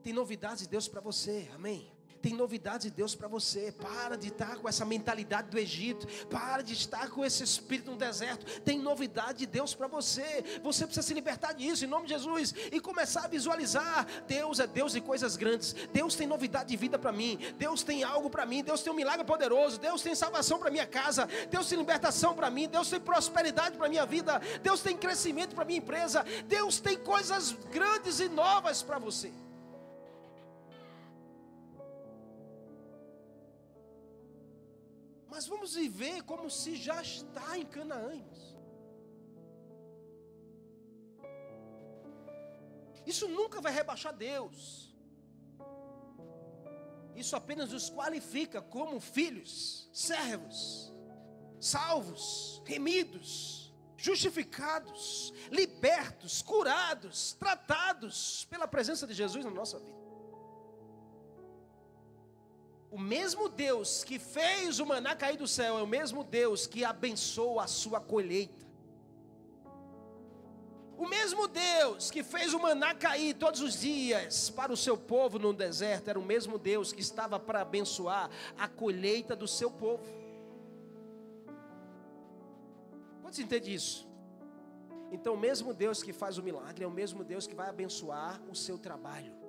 Tem 0.00 0.12
novidades 0.12 0.62
de 0.62 0.68
Deus 0.68 0.86
para 0.86 1.00
você, 1.00 1.50
amém? 1.52 1.90
Tem 2.26 2.34
novidades 2.34 2.86
de 2.86 2.90
Deus 2.90 3.14
para 3.14 3.28
você. 3.28 3.70
Para 3.70 4.16
de 4.16 4.30
estar 4.30 4.56
com 4.56 4.68
essa 4.68 4.84
mentalidade 4.84 5.48
do 5.48 5.56
Egito. 5.56 6.08
Para 6.26 6.60
de 6.60 6.72
estar 6.72 7.08
com 7.08 7.24
esse 7.24 7.44
espírito 7.44 7.92
no 7.92 7.96
deserto. 7.96 8.62
Tem 8.62 8.80
novidade 8.80 9.38
de 9.38 9.46
Deus 9.46 9.76
para 9.76 9.86
você. 9.86 10.42
Você 10.60 10.84
precisa 10.86 11.06
se 11.06 11.14
libertar 11.14 11.52
disso 11.52 11.84
em 11.84 11.86
nome 11.86 12.08
de 12.08 12.14
Jesus 12.14 12.52
e 12.72 12.80
começar 12.80 13.26
a 13.26 13.28
visualizar. 13.28 14.04
Deus 14.26 14.58
é 14.58 14.66
Deus 14.66 14.90
de 14.90 15.00
coisas 15.00 15.36
grandes. 15.36 15.72
Deus 15.92 16.16
tem 16.16 16.26
novidade 16.26 16.70
de 16.70 16.76
vida 16.76 16.98
para 16.98 17.12
mim. 17.12 17.38
Deus 17.58 17.84
tem 17.84 18.02
algo 18.02 18.28
para 18.28 18.44
mim. 18.44 18.64
Deus 18.64 18.82
tem 18.82 18.92
um 18.92 18.96
milagre 18.96 19.24
poderoso. 19.24 19.78
Deus 19.78 20.02
tem 20.02 20.12
salvação 20.12 20.58
para 20.58 20.68
minha 20.68 20.84
casa. 20.84 21.28
Deus 21.48 21.68
tem 21.68 21.78
libertação 21.78 22.34
para 22.34 22.50
mim. 22.50 22.66
Deus 22.66 22.90
tem 22.90 22.98
prosperidade 22.98 23.76
para 23.76 23.88
minha 23.88 24.04
vida. 24.04 24.42
Deus 24.64 24.80
tem 24.80 24.96
crescimento 24.96 25.54
para 25.54 25.64
minha 25.64 25.78
empresa. 25.78 26.24
Deus 26.48 26.80
tem 26.80 26.98
coisas 26.98 27.52
grandes 27.70 28.18
e 28.18 28.28
novas 28.28 28.82
para 28.82 28.98
você. 28.98 29.30
Viver 35.76 36.22
como 36.22 36.50
se 36.50 36.74
já 36.76 37.00
está 37.02 37.58
em 37.58 37.64
Canaã. 37.64 38.20
Isso 43.06 43.28
nunca 43.28 43.60
vai 43.60 43.72
rebaixar 43.72 44.12
Deus. 44.12 44.94
Isso 47.14 47.36
apenas 47.36 47.72
nos 47.72 47.88
qualifica 47.88 48.60
como 48.60 49.00
filhos, 49.00 49.88
servos, 49.92 50.92
salvos, 51.60 52.62
remidos, 52.66 53.72
justificados, 53.96 55.32
libertos, 55.50 56.42
curados, 56.42 57.32
tratados 57.34 58.44
pela 58.50 58.68
presença 58.68 59.06
de 59.06 59.14
Jesus 59.14 59.44
na 59.44 59.50
nossa 59.50 59.78
vida. 59.78 60.05
O 62.96 62.98
mesmo 62.98 63.46
Deus 63.46 64.02
que 64.02 64.18
fez 64.18 64.80
o 64.80 64.86
maná 64.86 65.14
cair 65.14 65.36
do 65.36 65.46
céu 65.46 65.78
é 65.78 65.82
o 65.82 65.86
mesmo 65.86 66.24
Deus 66.24 66.66
que 66.66 66.82
abençoa 66.82 67.64
a 67.64 67.66
sua 67.66 68.00
colheita. 68.00 68.64
O 70.96 71.06
mesmo 71.06 71.46
Deus 71.46 72.10
que 72.10 72.22
fez 72.22 72.54
o 72.54 72.58
maná 72.58 72.94
cair 72.94 73.34
todos 73.34 73.60
os 73.60 73.78
dias 73.78 74.48
para 74.48 74.72
o 74.72 74.76
seu 74.78 74.96
povo 74.96 75.38
no 75.38 75.52
deserto, 75.52 76.08
era 76.08 76.18
o 76.18 76.24
mesmo 76.24 76.58
Deus 76.58 76.90
que 76.90 77.02
estava 77.02 77.38
para 77.38 77.60
abençoar 77.60 78.30
a 78.56 78.66
colheita 78.66 79.36
do 79.36 79.46
seu 79.46 79.70
povo. 79.70 80.02
Quantos 83.20 83.38
entendem 83.38 83.74
isso? 83.74 84.08
Então, 85.12 85.34
o 85.34 85.38
mesmo 85.38 85.74
Deus 85.74 86.02
que 86.02 86.14
faz 86.14 86.38
o 86.38 86.42
milagre 86.42 86.82
é 86.82 86.88
o 86.88 86.90
mesmo 86.90 87.22
Deus 87.22 87.46
que 87.46 87.54
vai 87.54 87.68
abençoar 87.68 88.40
o 88.50 88.54
seu 88.56 88.78
trabalho. 88.78 89.45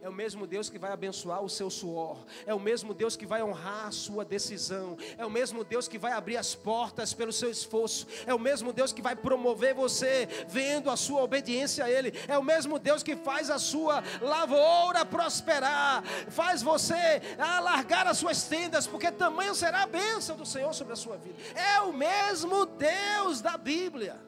É 0.00 0.08
o 0.08 0.12
mesmo 0.12 0.46
Deus 0.46 0.68
que 0.68 0.78
vai 0.78 0.92
abençoar 0.92 1.42
o 1.42 1.48
seu 1.48 1.70
suor. 1.70 2.24
É 2.46 2.54
o 2.54 2.60
mesmo 2.60 2.94
Deus 2.94 3.16
que 3.16 3.26
vai 3.26 3.42
honrar 3.42 3.86
a 3.86 3.90
sua 3.90 4.24
decisão. 4.24 4.96
É 5.18 5.24
o 5.24 5.30
mesmo 5.30 5.64
Deus 5.64 5.88
que 5.88 5.98
vai 5.98 6.12
abrir 6.12 6.36
as 6.36 6.54
portas 6.54 7.12
pelo 7.12 7.32
seu 7.32 7.50
esforço. 7.50 8.06
É 8.26 8.34
o 8.34 8.38
mesmo 8.38 8.72
Deus 8.72 8.92
que 8.92 9.02
vai 9.02 9.16
promover 9.16 9.74
você 9.74 10.28
vendo 10.48 10.90
a 10.90 10.96
sua 10.96 11.22
obediência 11.22 11.84
a 11.84 11.90
Ele. 11.90 12.12
É 12.28 12.38
o 12.38 12.44
mesmo 12.44 12.78
Deus 12.78 13.02
que 13.02 13.16
faz 13.16 13.50
a 13.50 13.58
sua 13.58 14.02
lavoura 14.20 15.04
prosperar. 15.04 16.04
Faz 16.28 16.62
você 16.62 17.22
alargar 17.38 18.06
as 18.06 18.18
suas 18.18 18.44
tendas, 18.44 18.86
porque 18.86 19.10
tamanho 19.10 19.54
será 19.54 19.82
a 19.82 19.86
bênção 19.86 20.36
do 20.36 20.46
Senhor 20.46 20.72
sobre 20.74 20.92
a 20.92 20.96
sua 20.96 21.16
vida. 21.16 21.36
É 21.54 21.80
o 21.80 21.92
mesmo 21.92 22.66
Deus 22.66 23.40
da 23.40 23.56
Bíblia. 23.56 24.20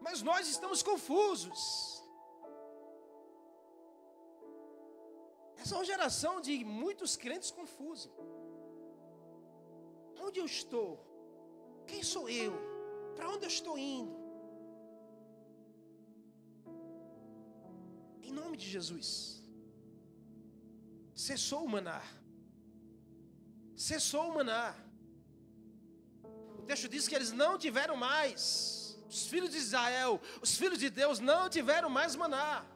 Mas 0.00 0.20
nós 0.20 0.48
estamos 0.48 0.82
confusos. 0.82 1.91
Essa 5.62 5.74
é 5.76 5.78
uma 5.78 5.90
geração 5.94 6.40
de 6.46 6.54
muitos 6.64 7.12
crentes 7.24 7.50
confusos. 7.58 8.10
Onde 10.26 10.40
eu 10.40 10.46
estou? 10.54 10.90
Quem 11.86 12.02
sou 12.02 12.24
eu? 12.28 12.52
Para 13.14 13.28
onde 13.32 13.44
eu 13.44 13.52
estou 13.56 13.76
indo? 13.78 14.16
Em 18.22 18.32
nome 18.32 18.56
de 18.56 18.66
Jesus. 18.74 19.08
Cessou 21.14 21.62
o 21.64 21.68
maná. 21.68 22.02
Cessou 23.88 24.24
o 24.30 24.34
maná. 24.34 24.74
O 26.58 26.62
texto 26.70 26.88
diz 26.88 27.06
que 27.06 27.14
eles 27.14 27.30
não 27.30 27.52
tiveram 27.56 27.96
mais. 27.96 28.98
Os 29.08 29.26
filhos 29.26 29.50
de 29.50 29.58
Israel, 29.58 30.20
os 30.40 30.56
filhos 30.56 30.80
de 30.84 30.90
Deus 30.90 31.20
não 31.20 31.48
tiveram 31.48 31.88
mais 31.88 32.16
maná. 32.16 32.66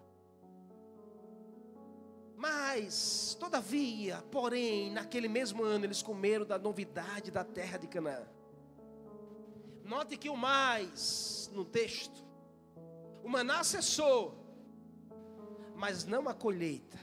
Mas, 2.37 3.35
todavia, 3.41 4.23
porém, 4.31 4.91
naquele 4.91 5.27
mesmo 5.27 5.65
ano 5.65 5.87
eles 5.87 6.03
comeram 6.03 6.45
da 6.45 6.59
novidade 6.59 7.31
da 7.31 7.43
terra 7.43 7.79
de 7.79 7.87
Canaã. 7.87 8.27
Note 9.83 10.19
que 10.19 10.29
o 10.29 10.37
mais 10.37 11.51
no 11.55 11.65
texto, 11.65 12.25
o 13.25 13.29
maná 13.29 13.65
cessou, 13.65 14.35
mas 15.75 16.05
não 16.05 16.29
a 16.29 16.35
colheita. 16.35 16.99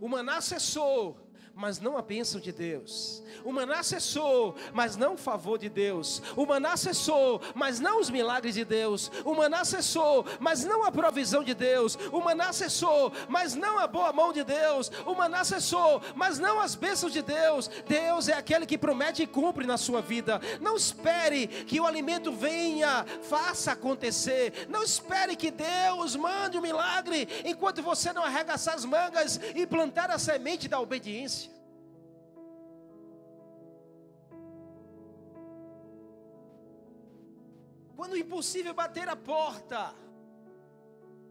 O 0.00 0.08
maná 0.08 0.40
cessou, 0.40 1.18
mas 1.58 1.80
não 1.80 1.98
a 1.98 2.02
bênção 2.02 2.40
de 2.40 2.52
Deus. 2.52 3.20
O 3.44 3.52
maná 3.52 3.82
cessou, 3.82 4.54
mas 4.72 4.96
não 4.96 5.14
o 5.14 5.18
favor 5.18 5.58
de 5.58 5.68
Deus. 5.68 6.22
O 6.36 6.46
maná 6.46 6.76
cessou, 6.76 7.40
mas 7.52 7.80
não 7.80 8.00
os 8.00 8.08
milagres 8.08 8.54
de 8.54 8.64
Deus. 8.64 9.10
O 9.24 9.34
maná 9.34 9.64
cessou, 9.64 10.24
mas 10.38 10.64
não 10.64 10.84
a 10.84 10.92
provisão 10.92 11.42
de 11.42 11.54
Deus. 11.54 11.98
O 12.12 12.20
maná 12.20 12.52
cessou, 12.52 13.12
mas 13.28 13.56
não 13.56 13.76
a 13.76 13.88
boa 13.88 14.12
mão 14.12 14.32
de 14.32 14.44
Deus. 14.44 14.90
O 15.04 15.14
maná 15.14 15.42
cessou, 15.42 16.00
mas 16.14 16.38
não 16.38 16.60
as 16.60 16.76
bênçãos 16.76 17.12
de 17.12 17.22
Deus. 17.22 17.68
Deus 17.88 18.28
é 18.28 18.34
aquele 18.34 18.64
que 18.64 18.78
promete 18.78 19.24
e 19.24 19.26
cumpre 19.26 19.66
na 19.66 19.76
sua 19.76 20.00
vida. 20.00 20.40
Não 20.60 20.76
espere 20.76 21.48
que 21.48 21.80
o 21.80 21.86
alimento 21.86 22.30
venha, 22.30 23.04
faça 23.22 23.72
acontecer. 23.72 24.68
Não 24.68 24.84
espere 24.84 25.34
que 25.34 25.50
Deus 25.50 26.14
mande 26.14 26.56
um 26.56 26.62
milagre 26.62 27.28
enquanto 27.44 27.82
você 27.82 28.12
não 28.12 28.22
arregaçar 28.22 28.74
as 28.74 28.84
mangas 28.84 29.40
e 29.56 29.66
plantar 29.66 30.08
a 30.08 30.18
semente 30.18 30.68
da 30.68 30.78
obediência. 30.78 31.47
Quando 37.98 38.12
o 38.12 38.16
impossível 38.16 38.72
bater 38.72 39.08
a 39.08 39.16
porta, 39.16 39.92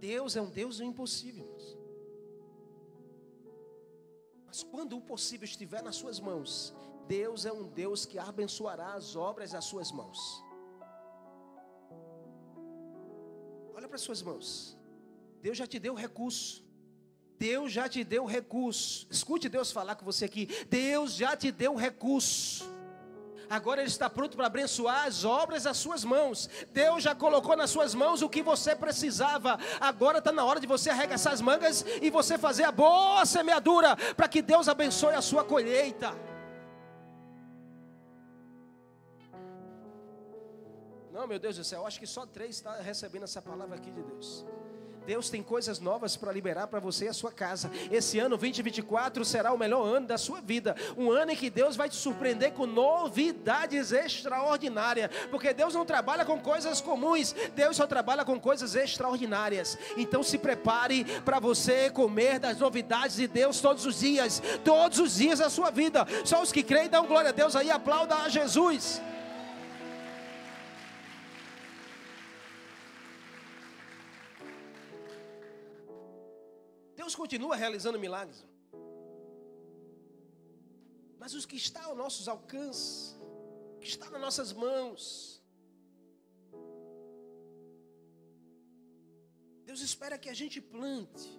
Deus 0.02 0.36
é 0.36 0.42
um 0.42 0.50
Deus 0.50 0.80
do 0.80 0.84
impossível. 0.84 1.48
Mas 4.46 4.64
quando 4.64 4.98
o 4.98 5.02
possível 5.02 5.46
estiver 5.46 5.82
nas 5.82 5.96
suas 5.96 6.20
mãos, 6.20 6.76
Deus 7.08 7.46
é 7.46 7.54
um 7.54 7.70
Deus 7.70 8.06
que 8.06 8.20
abençoará 8.20 8.96
as 8.96 9.16
obras 9.16 9.52
das 9.52 9.64
suas 9.64 9.94
mãos. 9.94 10.20
Olha 13.74 13.88
para 13.88 13.96
as 13.96 14.02
suas 14.02 14.22
mãos. 14.22 14.78
Deus 15.42 15.58
já 15.58 15.66
te 15.66 15.80
deu 15.80 15.94
recurso. 15.94 16.66
Deus 17.40 17.72
já 17.72 17.88
te 17.88 18.04
deu 18.04 18.26
recurso. 18.26 19.08
Escute 19.10 19.48
Deus 19.48 19.72
falar 19.72 19.96
com 19.96 20.04
você 20.04 20.26
aqui. 20.26 20.48
Deus 20.66 21.14
já 21.14 21.34
te 21.38 21.50
deu 21.50 21.76
recurso. 21.76 22.77
Agora 23.50 23.82
Ele 23.82 23.90
está 23.90 24.10
pronto 24.10 24.36
para 24.36 24.48
abençoar 24.48 25.06
as 25.06 25.24
obras 25.24 25.64
das 25.64 25.78
suas 25.78 26.04
mãos. 26.04 26.50
Deus 26.74 27.04
já 27.04 27.16
colocou 27.16 27.56
nas 27.56 27.70
suas 27.70 27.96
mãos 27.96 28.22
o 28.22 28.30
que 28.30 28.42
você 28.42 28.76
precisava. 28.76 29.58
Agora 29.80 30.20
está 30.20 30.32
na 30.32 30.44
hora 30.44 30.60
de 30.60 30.68
você 30.68 30.90
arregaçar 30.90 31.34
as 31.34 31.42
mangas 31.42 31.86
e 32.02 32.10
você 32.10 32.38
fazer 32.38 32.64
a 32.64 32.72
boa 32.72 33.26
semeadura 33.26 33.96
para 34.16 34.28
que 34.28 34.42
Deus 34.42 34.68
abençoe 34.68 35.16
a 35.16 35.22
sua 35.22 35.44
colheita. 35.44 36.14
Não, 41.12 41.26
meu 41.26 41.40
Deus 41.40 41.58
do 41.58 41.64
céu, 41.64 41.80
eu 41.82 41.88
acho 41.88 42.00
que 42.00 42.06
só 42.06 42.26
três 42.28 42.58
está 42.58 42.76
recebendo 42.76 43.24
essa 43.24 43.42
palavra 43.42 43.76
aqui 43.76 43.90
de 43.90 44.04
Deus. 44.04 44.46
Deus 45.08 45.30
tem 45.30 45.42
coisas 45.42 45.80
novas 45.80 46.18
para 46.18 46.34
liberar 46.34 46.68
para 46.68 46.82
você 46.82 47.06
e 47.06 47.08
a 47.08 47.14
sua 47.14 47.32
casa. 47.32 47.72
Esse 47.90 48.20
ano 48.20 48.36
2024 48.36 49.24
será 49.24 49.54
o 49.54 49.58
melhor 49.58 49.86
ano 49.86 50.06
da 50.06 50.18
sua 50.18 50.42
vida. 50.42 50.76
Um 50.98 51.10
ano 51.10 51.32
em 51.32 51.36
que 51.36 51.50
Deus 51.50 51.78
vai 51.78 51.88
te 51.88 51.96
surpreender 51.96 52.52
com 52.52 52.66
novidades 52.66 53.94
extraordinárias. 53.94 55.10
Porque 55.32 55.54
Deus 55.54 55.74
não 55.74 55.86
trabalha 55.86 56.26
com 56.26 56.38
coisas 56.38 56.82
comuns, 56.82 57.34
Deus 57.56 57.78
só 57.78 57.88
trabalha 57.88 58.26
com 58.26 58.38
coisas 58.38 58.76
extraordinárias. 58.76 59.78
Então 59.96 60.22
se 60.22 60.38
prepare 60.38 61.06
para 61.24 61.40
você 61.40 61.90
comer 61.90 62.38
das 62.38 62.58
novidades 62.58 63.16
de 63.16 63.30
Deus 63.30 63.62
todos 63.62 63.86
os 63.86 64.02
dias, 64.02 64.44
todos 64.66 65.00
os 65.00 65.16
dias 65.16 65.40
da 65.40 65.50
sua 65.50 65.72
vida. 65.72 66.06
Só 66.26 66.42
os 66.42 66.52
que 66.52 66.62
creem 66.62 66.90
dão 66.90 67.08
glória 67.08 67.30
a 67.30 67.34
Deus 67.34 67.56
aí, 67.56 67.72
aplauda 67.72 68.14
a 68.14 68.28
Jesus. 68.28 69.02
Deus 77.08 77.16
continua 77.16 77.56
realizando 77.56 77.98
milagres. 77.98 78.40
Mas 81.18 81.34
os 81.34 81.46
que 81.46 81.58
aos 81.84 81.98
nossos 81.98 82.28
alcances, 82.28 83.16
que 83.80 83.88
está 83.88 84.10
nas 84.10 84.20
nossas 84.20 84.52
mãos, 84.52 85.42
Deus 89.70 89.80
espera 89.80 90.18
que 90.18 90.30
a 90.34 90.34
gente 90.34 90.60
plante. 90.60 91.30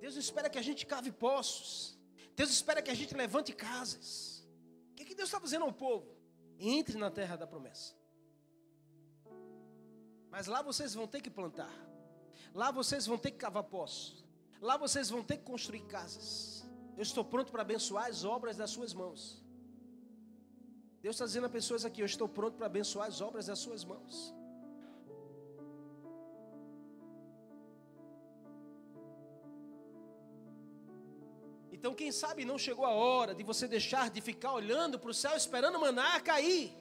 Deus 0.00 0.16
espera 0.16 0.50
que 0.50 0.58
a 0.58 0.66
gente 0.68 0.84
cave 0.84 1.12
poços. 1.12 1.96
Deus 2.34 2.50
espera 2.50 2.82
que 2.82 2.90
a 2.90 2.98
gente 3.00 3.14
levante 3.14 3.52
casas. 3.52 4.44
O 4.90 4.94
que, 4.96 5.04
que 5.04 5.14
Deus 5.14 5.28
está 5.28 5.38
fazendo 5.38 5.66
ao 5.66 5.72
povo? 5.72 6.16
Entre 6.58 6.98
na 6.98 7.12
terra 7.12 7.36
da 7.36 7.46
promessa. 7.46 7.94
Mas 10.32 10.48
lá 10.48 10.62
vocês 10.62 10.94
vão 10.94 11.06
ter 11.06 11.20
que 11.20 11.30
plantar. 11.30 11.72
Lá 12.52 12.72
vocês 12.72 13.06
vão 13.06 13.16
ter 13.16 13.30
que 13.30 13.38
cavar 13.38 13.62
poços. 13.62 14.23
Lá 14.60 14.76
vocês 14.76 15.10
vão 15.10 15.22
ter 15.22 15.38
que 15.38 15.44
construir 15.44 15.82
casas. 15.82 16.64
Eu 16.96 17.02
estou 17.02 17.24
pronto 17.24 17.50
para 17.50 17.62
abençoar 17.62 18.06
as 18.06 18.24
obras 18.24 18.56
das 18.56 18.70
suas 18.70 18.94
mãos. 18.94 19.42
Deus 21.02 21.16
está 21.16 21.26
dizendo 21.26 21.46
a 21.46 21.50
pessoas 21.50 21.84
aqui: 21.84 22.00
Eu 22.00 22.06
estou 22.06 22.28
pronto 22.28 22.56
para 22.56 22.66
abençoar 22.66 23.08
as 23.08 23.20
obras 23.20 23.46
das 23.46 23.58
suas 23.58 23.84
mãos. 23.84 24.34
Então, 31.84 31.94
quem 31.94 32.10
sabe 32.10 32.46
não 32.46 32.56
chegou 32.56 32.86
a 32.86 32.92
hora 32.92 33.34
de 33.34 33.42
você 33.42 33.68
deixar 33.68 34.08
de 34.08 34.22
ficar 34.22 34.54
olhando 34.54 34.98
para 34.98 35.10
o 35.10 35.12
céu 35.12 35.36
esperando 35.36 35.78
maná 35.78 36.18
cair. 36.18 36.72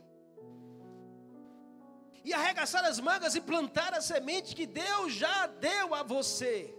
E 2.24 2.34
arregaçar 2.34 2.86
as 2.86 3.02
mangas 3.02 3.36
e 3.36 3.42
plantar 3.42 3.94
a 3.94 4.00
semente 4.00 4.56
que 4.56 4.66
Deus 4.66 5.12
já 5.12 5.48
deu 5.48 5.94
a 5.94 6.04
você. 6.04 6.74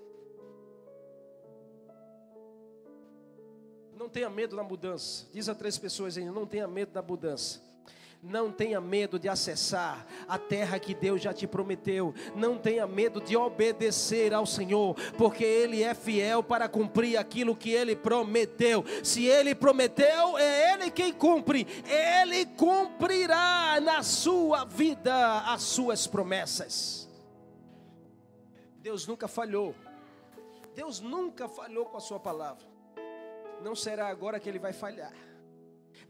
Não 3.97 4.09
tenha 4.09 4.29
medo 4.29 4.57
da 4.57 4.63
mudança. 4.63 5.27
Diz 5.33 5.49
a 5.49 5.55
três 5.55 5.79
pessoas 5.79 6.17
ainda: 6.19 6.33
não 6.33 6.47
tenha 6.47 6.67
medo 6.67 6.93
da 6.93 7.03
mudança. 7.03 7.63
Não 8.27 8.51
tenha 8.51 8.81
medo 8.81 9.19
de 9.19 9.29
acessar 9.29 10.07
a 10.27 10.39
terra 10.39 10.79
que 10.79 10.95
Deus 10.95 11.21
já 11.21 11.35
te 11.35 11.47
prometeu. 11.47 12.15
Não 12.35 12.57
tenha 12.57 12.87
medo 12.87 13.21
de 13.21 13.37
obedecer 13.37 14.33
ao 14.33 14.47
Senhor, 14.47 14.95
porque 15.19 15.45
Ele 15.45 15.83
é 15.83 15.95
fiel 15.95 16.43
para 16.43 16.67
cumprir 16.67 17.19
aquilo 17.19 17.55
que 17.55 17.71
Ele 17.71 17.95
prometeu. 17.95 18.83
Se 19.03 19.27
Ele 19.27 19.55
prometeu, 19.55 20.39
é 20.39 20.73
Ele 20.73 20.91
quem 20.91 21.13
cumpre. 21.13 21.67
Ele 21.87 22.47
cumprirá 22.47 23.79
na 23.83 24.03
sua 24.03 24.65
vida 24.65 25.41
as 25.41 25.63
suas 25.63 26.07
promessas. 26.07 27.07
Deus 28.81 29.07
nunca 29.07 29.29
falhou. 29.29 29.75
Deus 30.75 30.99
nunca 30.99 31.47
falhou 31.47 31.85
com 31.85 31.99
a 31.99 32.01
sua 32.01 32.19
palavra 32.19 32.74
não 33.65 33.75
será 33.75 34.09
agora 34.09 34.39
que 34.39 34.49
ele 34.49 34.59
vai 34.59 34.73
falhar. 34.73 35.13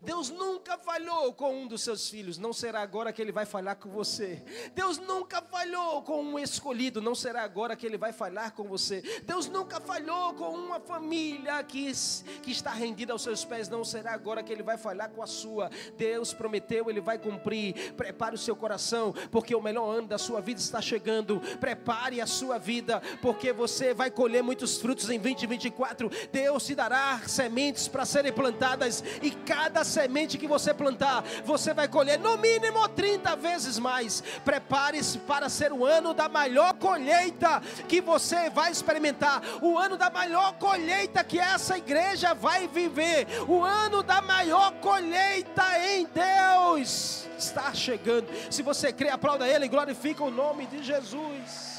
Deus 0.04 0.28
nunca 0.28 0.76
falhou 0.76 1.32
com 1.32 1.62
um 1.62 1.66
dos 1.66 1.82
seus 1.82 2.08
filhos, 2.08 2.36
não 2.36 2.52
será 2.52 2.82
agora 2.82 3.12
que 3.12 3.22
ele 3.22 3.32
vai 3.32 3.46
falhar 3.46 3.76
com 3.76 3.88
você. 3.88 4.42
Deus 4.74 4.98
nunca 4.98 5.40
falhou 5.40 6.02
com 6.02 6.22
um 6.22 6.38
escolhido, 6.38 7.00
não 7.00 7.14
será 7.14 7.42
agora 7.42 7.74
que 7.74 7.86
ele 7.86 7.96
vai 7.96 8.12
falhar 8.12 8.52
com 8.52 8.64
você. 8.64 9.02
Deus 9.24 9.48
nunca 9.48 9.80
falhou 9.80 10.34
com 10.34 10.50
uma 10.50 10.78
família 10.78 11.62
que, 11.64 11.90
que 12.42 12.50
está 12.50 12.70
rendida 12.70 13.12
aos 13.12 13.22
seus 13.22 13.44
pés, 13.44 13.68
não 13.68 13.82
será 13.82 14.12
agora 14.12 14.42
que 14.42 14.52
ele 14.52 14.62
vai 14.62 14.76
falhar 14.76 15.10
com 15.10 15.22
a 15.22 15.26
sua. 15.26 15.70
Deus 15.96 16.34
prometeu, 16.34 16.90
ele 16.90 17.00
vai 17.00 17.18
cumprir. 17.18 17.94
Prepare 17.94 18.34
o 18.34 18.38
seu 18.38 18.54
coração, 18.54 19.14
porque 19.30 19.54
o 19.54 19.62
melhor 19.62 19.88
ano 19.90 20.08
da 20.08 20.18
sua 20.18 20.40
vida 20.40 20.60
está 20.60 20.82
chegando. 20.82 21.40
Prepare 21.58 22.20
a 22.20 22.26
sua 22.26 22.58
vida, 22.58 23.00
porque 23.22 23.52
você 23.52 23.94
vai 23.94 24.10
colher 24.10 24.42
muitos 24.42 24.76
frutos 24.76 25.08
em 25.08 25.18
2024. 25.18 26.10
Deus 26.30 26.66
te 26.66 26.74
dará 26.74 27.22
sementes 27.26 27.88
para 27.88 28.04
serem 28.04 28.32
plantadas 28.32 29.02
e 29.22 29.30
cada 29.74 29.82
semente 29.82 30.38
que 30.38 30.46
você 30.46 30.72
plantar, 30.72 31.24
você 31.44 31.74
vai 31.74 31.88
colher 31.88 32.16
no 32.16 32.38
mínimo 32.38 32.88
30 32.88 33.34
vezes 33.34 33.76
mais. 33.76 34.22
Prepare-se 34.44 35.18
para 35.18 35.48
ser 35.48 35.72
o 35.72 35.84
ano 35.84 36.14
da 36.14 36.28
maior 36.28 36.74
colheita 36.74 37.60
que 37.88 38.00
você 38.00 38.48
vai 38.50 38.70
experimentar, 38.70 39.42
o 39.60 39.76
ano 39.76 39.96
da 39.96 40.08
maior 40.08 40.52
colheita 40.54 41.24
que 41.24 41.40
essa 41.40 41.76
igreja 41.76 42.34
vai 42.34 42.68
viver, 42.68 43.26
o 43.48 43.64
ano 43.64 44.04
da 44.04 44.22
maior 44.22 44.70
colheita 44.74 45.64
em 45.80 46.06
Deus 46.06 47.24
está 47.36 47.74
chegando. 47.74 48.28
Se 48.48 48.62
você 48.62 48.92
crê, 48.92 49.08
aplauda 49.08 49.46
Ele 49.46 49.64
e 49.64 49.68
glorifica 49.68 50.22
o 50.22 50.30
nome 50.30 50.66
de 50.66 50.84
Jesus. 50.84 51.73